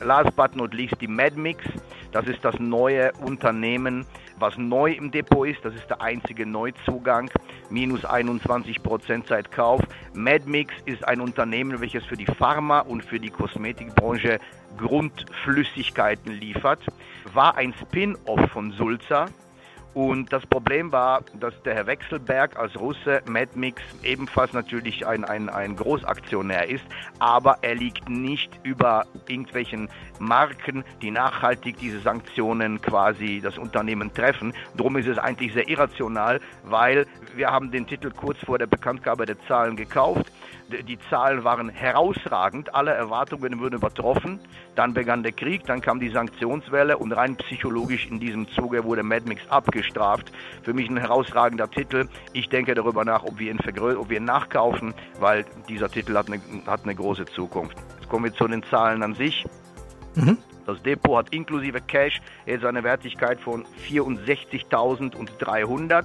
Last 0.00 0.34
but 0.36 0.56
not 0.56 0.74
least 0.74 1.00
die 1.00 1.08
MedMix, 1.08 1.64
das 2.12 2.26
ist 2.26 2.44
das 2.44 2.58
neue 2.58 3.12
Unternehmen, 3.20 4.06
was 4.38 4.56
neu 4.56 4.92
im 4.92 5.10
Depot 5.10 5.48
ist, 5.48 5.64
das 5.64 5.74
ist 5.74 5.88
der 5.90 6.00
einzige 6.00 6.46
Neuzugang, 6.46 7.30
minus 7.70 8.04
21 8.04 8.82
Prozent 8.82 9.26
seit 9.26 9.50
Kauf. 9.50 9.80
MedMix 10.14 10.72
ist 10.84 11.06
ein 11.06 11.20
Unternehmen, 11.20 11.80
welches 11.80 12.04
für 12.04 12.16
die 12.16 12.26
Pharma- 12.26 12.80
und 12.80 13.04
für 13.04 13.18
die 13.18 13.30
Kosmetikbranche 13.30 14.38
Grundflüssigkeiten 14.76 16.32
liefert, 16.32 16.80
war 17.34 17.56
ein 17.56 17.74
Spin-off 17.74 18.50
von 18.50 18.72
Sulzer, 18.72 19.26
und 19.98 20.32
das 20.32 20.46
Problem 20.46 20.92
war, 20.92 21.24
dass 21.40 21.60
der 21.64 21.74
Herr 21.74 21.88
Wechselberg 21.88 22.56
als 22.56 22.78
Russe 22.78 23.20
Medmix 23.28 23.82
ebenfalls 24.04 24.52
natürlich 24.52 25.04
ein, 25.04 25.24
ein, 25.24 25.48
ein 25.48 25.74
Großaktionär 25.74 26.68
ist, 26.68 26.84
aber 27.18 27.58
er 27.62 27.74
liegt 27.74 28.08
nicht 28.08 28.60
über 28.62 29.06
irgendwelchen 29.26 29.88
Marken, 30.20 30.84
die 31.02 31.10
nachhaltig 31.10 31.78
diese 31.78 31.98
Sanktionen 31.98 32.80
quasi 32.80 33.40
das 33.42 33.58
Unternehmen 33.58 34.14
treffen. 34.14 34.54
Darum 34.76 34.96
ist 34.98 35.08
es 35.08 35.18
eigentlich 35.18 35.52
sehr 35.52 35.68
irrational, 35.68 36.38
weil 36.62 37.04
wir 37.34 37.50
haben 37.50 37.72
den 37.72 37.84
Titel 37.88 38.12
kurz 38.12 38.38
vor 38.38 38.56
der 38.56 38.68
Bekanntgabe 38.68 39.26
der 39.26 39.40
Zahlen 39.48 39.74
gekauft 39.74 40.30
die 40.68 40.98
Zahlen 41.08 41.44
waren 41.44 41.68
herausragend, 41.70 42.74
alle 42.74 42.92
Erwartungen 42.92 43.58
wurden 43.58 43.76
übertroffen. 43.76 44.38
Dann 44.74 44.92
begann 44.92 45.22
der 45.22 45.32
Krieg, 45.32 45.64
dann 45.64 45.80
kam 45.80 45.98
die 45.98 46.10
Sanktionswelle 46.10 46.98
und 46.98 47.12
rein 47.12 47.36
psychologisch 47.36 48.06
in 48.06 48.20
diesem 48.20 48.48
Zuge 48.48 48.84
wurde 48.84 49.02
Madmix 49.02 49.42
abgestraft. 49.88 50.30
Für 50.62 50.74
mich 50.74 50.88
ein 50.88 50.96
herausragender 50.96 51.68
Titel. 51.70 52.08
Ich 52.32 52.48
denke 52.48 52.74
darüber 52.74 53.04
nach, 53.04 53.24
ob 53.24 53.38
wir 53.38 53.50
ihn, 53.50 53.58
ob 53.96 54.10
wir 54.10 54.18
ihn 54.18 54.24
nachkaufen, 54.24 54.94
weil 55.20 55.44
dieser 55.68 55.90
Titel 55.90 56.16
hat 56.16 56.28
eine, 56.28 56.40
hat 56.66 56.84
eine 56.84 56.94
große 56.94 57.26
Zukunft. 57.26 57.76
Jetzt 57.98 58.08
kommen 58.08 58.24
wir 58.24 58.34
zu 58.34 58.48
den 58.48 58.62
Zahlen 58.64 59.02
an 59.02 59.14
sich. 59.14 59.44
Mhm. 60.14 60.38
Das 60.66 60.82
Depot 60.82 61.16
hat 61.16 61.34
inklusive 61.34 61.80
Cash 61.80 62.20
jetzt 62.44 62.64
eine 62.64 62.84
Wertigkeit 62.84 63.40
von 63.40 63.64
64.300. 63.88 66.04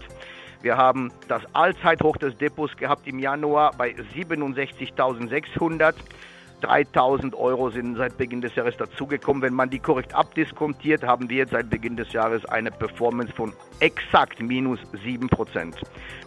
Wir 0.61 0.77
haben 0.77 1.11
das 1.27 1.41
Allzeithoch 1.53 2.15
des 2.15 2.37
Depots 2.37 2.77
gehabt 2.77 3.05
im 3.05 3.19
Januar 3.19 3.73
bei 3.77 3.93
67.600. 4.15 5.95
3000 6.63 7.35
Euro 7.35 7.69
sind 7.69 7.97
seit 7.97 8.17
Beginn 8.17 8.41
des 8.41 8.55
Jahres 8.55 8.77
dazugekommen. 8.77 9.41
Wenn 9.41 9.53
man 9.53 9.69
die 9.69 9.79
korrekt 9.79 10.15
abdiskontiert, 10.15 11.03
haben 11.03 11.29
wir 11.29 11.45
seit 11.47 11.69
Beginn 11.69 11.97
des 11.97 12.11
Jahres 12.13 12.45
eine 12.45 12.71
Performance 12.71 13.33
von 13.33 13.53
exakt 13.79 14.41
minus 14.41 14.79
7%. 15.05 15.73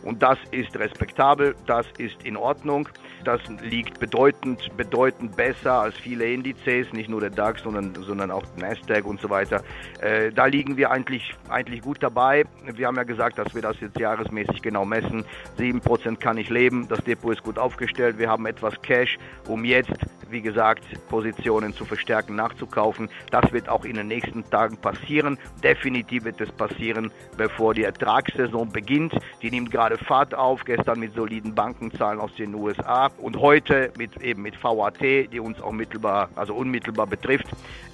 Und 0.02 0.22
das 0.22 0.38
ist 0.50 0.78
respektabel, 0.78 1.54
das 1.66 1.86
ist 1.98 2.22
in 2.24 2.36
Ordnung. 2.36 2.88
Das 3.24 3.40
liegt 3.62 3.98
bedeutend, 3.98 4.76
bedeutend 4.76 5.36
besser 5.36 5.80
als 5.80 5.96
viele 5.96 6.30
Indizes, 6.32 6.92
nicht 6.92 7.08
nur 7.08 7.20
der 7.20 7.30
DAX, 7.30 7.62
sondern, 7.62 7.94
sondern 7.94 8.30
auch 8.30 8.44
Nasdaq 8.56 9.04
und 9.06 9.20
so 9.20 9.30
weiter. 9.30 9.62
Äh, 10.00 10.30
da 10.32 10.46
liegen 10.46 10.76
wir 10.76 10.90
eigentlich, 10.90 11.34
eigentlich 11.48 11.82
gut 11.82 12.02
dabei. 12.02 12.44
Wir 12.74 12.86
haben 12.86 12.96
ja 12.96 13.04
gesagt, 13.04 13.38
dass 13.38 13.54
wir 13.54 13.62
das 13.62 13.80
jetzt 13.80 13.98
jahresmäßig 13.98 14.62
genau 14.62 14.84
messen. 14.84 15.24
7% 15.58 16.16
kann 16.16 16.36
ich 16.36 16.50
leben, 16.50 16.86
das 16.88 17.02
Depot 17.04 17.32
ist 17.32 17.42
gut 17.42 17.58
aufgestellt, 17.58 18.18
wir 18.18 18.28
haben 18.28 18.46
etwas 18.46 18.80
Cash, 18.82 19.18
um 19.48 19.64
jetzt 19.64 19.94
wie 20.30 20.40
gesagt, 20.40 20.84
Positionen 21.08 21.72
zu 21.74 21.84
verstärken, 21.84 22.36
nachzukaufen. 22.36 23.08
Das 23.30 23.52
wird 23.52 23.68
auch 23.68 23.84
in 23.84 23.96
den 23.96 24.08
nächsten 24.08 24.48
Tagen 24.50 24.76
passieren. 24.76 25.38
Definitiv 25.62 26.24
wird 26.24 26.40
es 26.40 26.50
passieren, 26.52 27.10
bevor 27.36 27.74
die 27.74 27.84
Ertragssaison 27.84 28.70
beginnt. 28.70 29.14
Die 29.42 29.50
nimmt 29.50 29.70
gerade 29.70 29.98
Fahrt 29.98 30.34
auf, 30.34 30.64
gestern 30.64 31.00
mit 31.00 31.14
soliden 31.14 31.54
Bankenzahlen 31.54 32.20
aus 32.20 32.34
den 32.34 32.54
USA 32.54 33.10
und 33.18 33.36
heute 33.36 33.92
mit 33.98 34.16
eben 34.22 34.42
mit 34.42 34.62
VAT, 34.62 35.00
die 35.00 35.40
uns 35.40 35.60
auch 35.60 35.72
mittelbar, 35.72 36.28
also 36.36 36.54
unmittelbar 36.54 37.06
betrifft. 37.06 37.46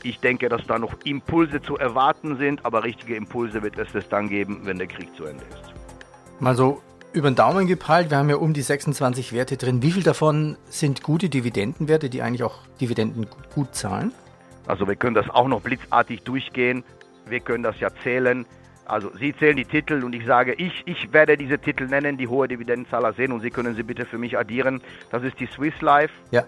Ich 0.03 0.21
denke, 0.21 0.49
dass 0.49 0.67
da 0.67 0.79
noch 0.79 0.95
Impulse 1.05 1.63
zu 1.63 1.77
erwarten 1.77 2.37
sind, 2.37 2.65
aber 2.65 2.85
richtige 2.85 3.15
Impulse 3.15 3.63
wird 3.63 3.79
es 3.79 4.09
dann 4.09 4.29
geben, 4.29 4.61
wenn 4.65 4.79
der 4.79 4.87
Krieg 4.87 5.15
zu 5.17 5.25
Ende 5.25 5.45
ist. 5.45 5.73
Mal 6.41 6.57
so 6.57 6.83
über 7.13 7.31
den 7.31 7.37
Daumen 7.37 7.67
gepeilt, 7.67 8.11
wir 8.11 8.19
haben 8.19 8.31
ja 8.31 8.37
um 8.37 8.53
die 8.55 8.63
26 8.63 9.33
Werte 9.33 9.57
drin. 9.57 9.83
Wie 9.83 9.93
viel 9.93 10.03
davon 10.03 10.57
sind 10.69 11.03
gute 11.03 11.29
Dividendenwerte, 11.29 12.09
die 12.09 12.23
eigentlich 12.23 12.43
auch 12.43 12.59
Dividenden 12.81 13.27
gut 13.55 13.75
zahlen? 13.75 14.13
Also 14.67 14.87
wir 14.87 14.97
können 14.97 15.15
das 15.15 15.29
auch 15.29 15.49
noch 15.49 15.61
blitzartig 15.61 16.23
durchgehen. 16.23 16.85
Wir 17.27 17.41
können 17.41 17.63
das 17.63 17.79
ja 17.81 17.89
zählen. 18.03 18.47
Also 18.85 19.11
Sie 19.17 19.35
zählen 19.37 19.57
die 19.57 19.65
Titel 19.65 20.03
und 20.05 20.15
ich 20.15 20.27
sage, 20.27 20.55
ich, 20.55 20.83
ich 20.87 21.13
werde 21.13 21.37
diese 21.37 21.59
Titel 21.59 21.87
nennen, 21.87 22.17
die 22.17 22.29
hohe 22.29 22.49
Dividendenzahler 22.49 23.13
sehen 23.13 23.33
und 23.33 23.41
Sie 23.41 23.51
können 23.51 23.75
sie 23.75 23.83
bitte 23.83 24.07
für 24.07 24.19
mich 24.19 24.39
addieren. 24.39 24.83
Das 25.11 25.23
ist 25.23 25.39
die 25.39 25.47
Swiss 25.47 25.81
Life. 25.81 26.13
Ja. 26.31 26.45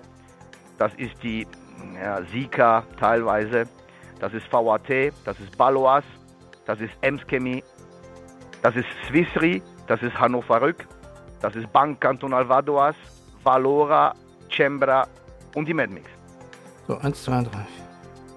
Das 0.79 0.93
ist 0.95 1.23
die 1.23 1.47
ja, 2.03 2.23
Sika 2.33 2.85
teilweise. 2.99 3.67
Das 4.21 4.33
ist 4.33 4.53
VAT. 4.53 5.13
Das 5.25 5.39
ist 5.39 5.57
Baloas. 5.57 6.05
Das 6.67 6.81
ist 6.81 6.93
Emskemi. 7.03 7.63
Das 8.63 8.75
ist 8.75 8.87
Swissri. 9.07 9.63
Das 9.87 10.03
ist 10.03 10.19
Hannover 10.19 10.61
Rück. 10.63 10.87
Das 11.41 11.55
ist 11.57 11.71
Bank 11.73 12.01
Cantonal 12.01 12.49
Vadoas. 12.49 12.97
Valora, 13.43 14.15
Cembra 14.51 15.07
und 15.55 15.69
die 15.69 15.75
Medmix. 15.75 16.09
So, 16.89 16.97
1, 16.99 17.25
2, 17.25 17.43
3, 17.43 17.67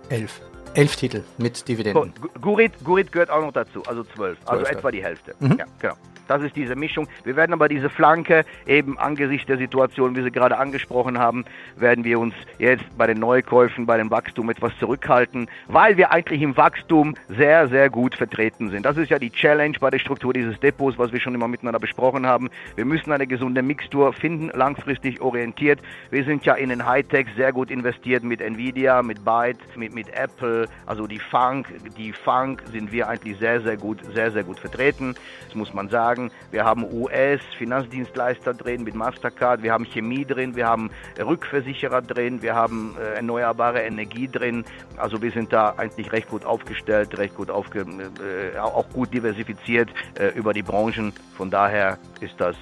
11. 0.09 0.41
Elf 0.73 0.95
Titel 0.95 1.23
mit 1.37 1.67
Dividenden. 1.67 2.13
Gurit, 2.39 2.73
Gurit 2.83 3.11
gehört 3.11 3.31
auch 3.31 3.41
noch 3.41 3.53
dazu, 3.53 3.81
also 3.87 4.03
zwölf, 4.03 4.37
also 4.45 4.63
etwa 4.65 4.91
die 4.91 5.03
Hälfte. 5.03 5.33
Mhm. 5.39 5.57
Ja, 5.57 5.65
genau. 5.79 5.95
Das 6.27 6.41
ist 6.43 6.55
diese 6.55 6.75
Mischung. 6.75 7.07
Wir 7.23 7.35
werden 7.35 7.53
aber 7.53 7.69
diese 7.69 7.89
Flanke 7.89 8.43
eben 8.65 8.97
angesichts 8.97 9.47
der 9.47 9.57
Situation, 9.57 10.15
wie 10.15 10.23
Sie 10.23 10.31
gerade 10.31 10.57
angesprochen 10.57 11.17
haben, 11.17 11.45
werden 11.77 12.03
wir 12.03 12.19
uns 12.19 12.33
jetzt 12.59 12.85
bei 12.97 13.07
den 13.07 13.19
Neukäufen, 13.19 13.85
bei 13.85 13.97
dem 13.97 14.11
Wachstum 14.11 14.49
etwas 14.49 14.77
zurückhalten, 14.79 15.47
weil 15.67 15.97
wir 15.97 16.11
eigentlich 16.11 16.41
im 16.41 16.57
Wachstum 16.57 17.15
sehr, 17.29 17.67
sehr 17.69 17.89
gut 17.89 18.15
vertreten 18.15 18.69
sind. 18.69 18.85
Das 18.85 18.97
ist 18.97 19.09
ja 19.09 19.19
die 19.19 19.31
Challenge 19.31 19.77
bei 19.79 19.89
der 19.89 19.99
Struktur 19.99 20.33
dieses 20.33 20.59
Depots, 20.59 20.97
was 20.97 21.11
wir 21.11 21.19
schon 21.19 21.35
immer 21.35 21.47
miteinander 21.47 21.79
besprochen 21.79 22.25
haben. 22.25 22.49
Wir 22.75 22.85
müssen 22.85 23.11
eine 23.11 23.27
gesunde 23.27 23.61
Mixtur 23.61 24.13
finden, 24.13 24.49
langfristig 24.53 25.21
orientiert. 25.21 25.79
Wir 26.11 26.23
sind 26.23 26.45
ja 26.45 26.55
in 26.55 26.69
den 26.69 26.85
Hightech 26.85 27.27
sehr 27.35 27.53
gut 27.53 27.71
investiert 27.71 28.23
mit 28.23 28.41
Nvidia, 28.41 29.01
mit 29.01 29.23
Byte, 29.23 29.59
mit, 29.75 29.93
mit 29.93 30.09
Apple, 30.09 30.67
also 30.85 31.07
die 31.07 31.19
Funk, 31.19 31.67
die 31.97 32.11
Funk 32.11 32.63
sind 32.71 32.91
wir 32.91 33.07
eigentlich 33.07 33.37
sehr, 33.37 33.61
sehr 33.61 33.77
gut, 33.77 33.99
sehr, 34.13 34.31
sehr 34.31 34.43
gut 34.43 34.59
vertreten. 34.59 35.15
Das 35.45 35.55
muss 35.55 35.73
man 35.73 35.89
sagen 35.89 36.16
sagen, 36.17 36.31
wir 36.51 36.65
haben 36.65 36.83
US-Finanzdienstleister 36.91 38.53
drin 38.53 38.83
mit 38.83 38.95
Mastercard, 38.95 39.63
wir 39.63 39.71
haben 39.71 39.85
Chemie 39.85 40.25
drin, 40.25 40.55
wir 40.55 40.67
haben 40.67 40.89
Rückversicherer 41.19 42.01
drin, 42.01 42.41
wir 42.41 42.55
haben 42.55 42.95
äh, 42.99 43.15
erneuerbare 43.15 43.81
Energie 43.81 44.27
drin. 44.27 44.65
Also 44.97 45.21
wir 45.21 45.31
sind 45.31 45.53
da 45.53 45.75
eigentlich 45.77 46.11
recht 46.11 46.29
gut 46.29 46.45
aufgestellt, 46.45 47.17
recht 47.17 47.35
gut 47.35 47.49
aufge 47.49 47.79
äh, 47.79 48.57
auch 48.59 48.89
gut 48.89 49.13
diversifiziert 49.13 49.89
äh, 50.19 50.29
über 50.29 50.53
die 50.53 50.63
Branchen. 50.63 51.13
Von 51.35 51.49
daher 51.49 51.97
ist 52.19 52.35
das 52.37 52.55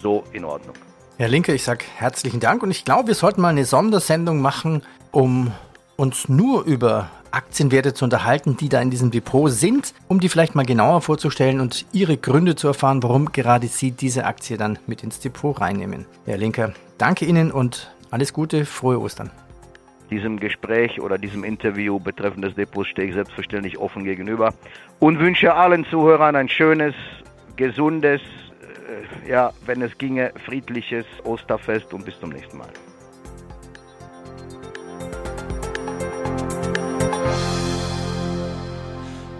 so 0.00 0.24
in 0.32 0.44
Ordnung. 0.44 0.74
Herr 1.18 1.28
Linke, 1.28 1.54
ich 1.54 1.64
sage 1.64 1.84
herzlichen 1.96 2.40
Dank 2.40 2.62
und 2.62 2.70
ich 2.70 2.84
glaube, 2.84 3.08
wir 3.08 3.14
sollten 3.14 3.40
mal 3.40 3.48
eine 3.48 3.64
Sondersendung 3.64 4.40
machen, 4.40 4.82
um 5.12 5.52
uns 5.96 6.28
nur 6.28 6.64
über 6.64 7.10
Aktienwerte 7.36 7.92
zu 7.92 8.04
unterhalten, 8.06 8.56
die 8.56 8.70
da 8.70 8.80
in 8.80 8.88
diesem 8.88 9.10
Depot 9.10 9.50
sind, 9.50 9.92
um 10.08 10.20
die 10.20 10.30
vielleicht 10.30 10.54
mal 10.54 10.64
genauer 10.64 11.02
vorzustellen 11.02 11.60
und 11.60 11.84
Ihre 11.92 12.16
Gründe 12.16 12.56
zu 12.56 12.66
erfahren, 12.66 13.02
warum 13.02 13.30
gerade 13.30 13.66
Sie 13.66 13.90
diese 13.90 14.24
Aktie 14.24 14.56
dann 14.56 14.78
mit 14.86 15.02
ins 15.02 15.20
Depot 15.20 15.60
reinnehmen. 15.60 16.06
Herr 16.24 16.38
Linker, 16.38 16.72
danke 16.96 17.26
Ihnen 17.26 17.52
und 17.52 17.94
alles 18.10 18.32
Gute, 18.32 18.64
frohe 18.64 18.98
Ostern. 18.98 19.30
Diesem 20.10 20.40
Gespräch 20.40 20.98
oder 21.00 21.18
diesem 21.18 21.44
Interview 21.44 22.00
betreffend 22.00 22.42
des 22.42 22.54
Depots 22.54 22.88
stehe 22.88 23.08
ich 23.08 23.14
selbstverständlich 23.14 23.76
offen 23.76 24.04
gegenüber 24.04 24.54
und 24.98 25.18
wünsche 25.18 25.52
allen 25.52 25.84
Zuhörern 25.84 26.36
ein 26.36 26.48
schönes, 26.48 26.94
gesundes, 27.56 28.22
äh, 29.26 29.30
ja, 29.30 29.52
wenn 29.66 29.82
es 29.82 29.98
ginge, 29.98 30.32
friedliches 30.46 31.04
Osterfest 31.24 31.92
und 31.92 32.06
bis 32.06 32.18
zum 32.18 32.30
nächsten 32.30 32.56
Mal. 32.56 32.70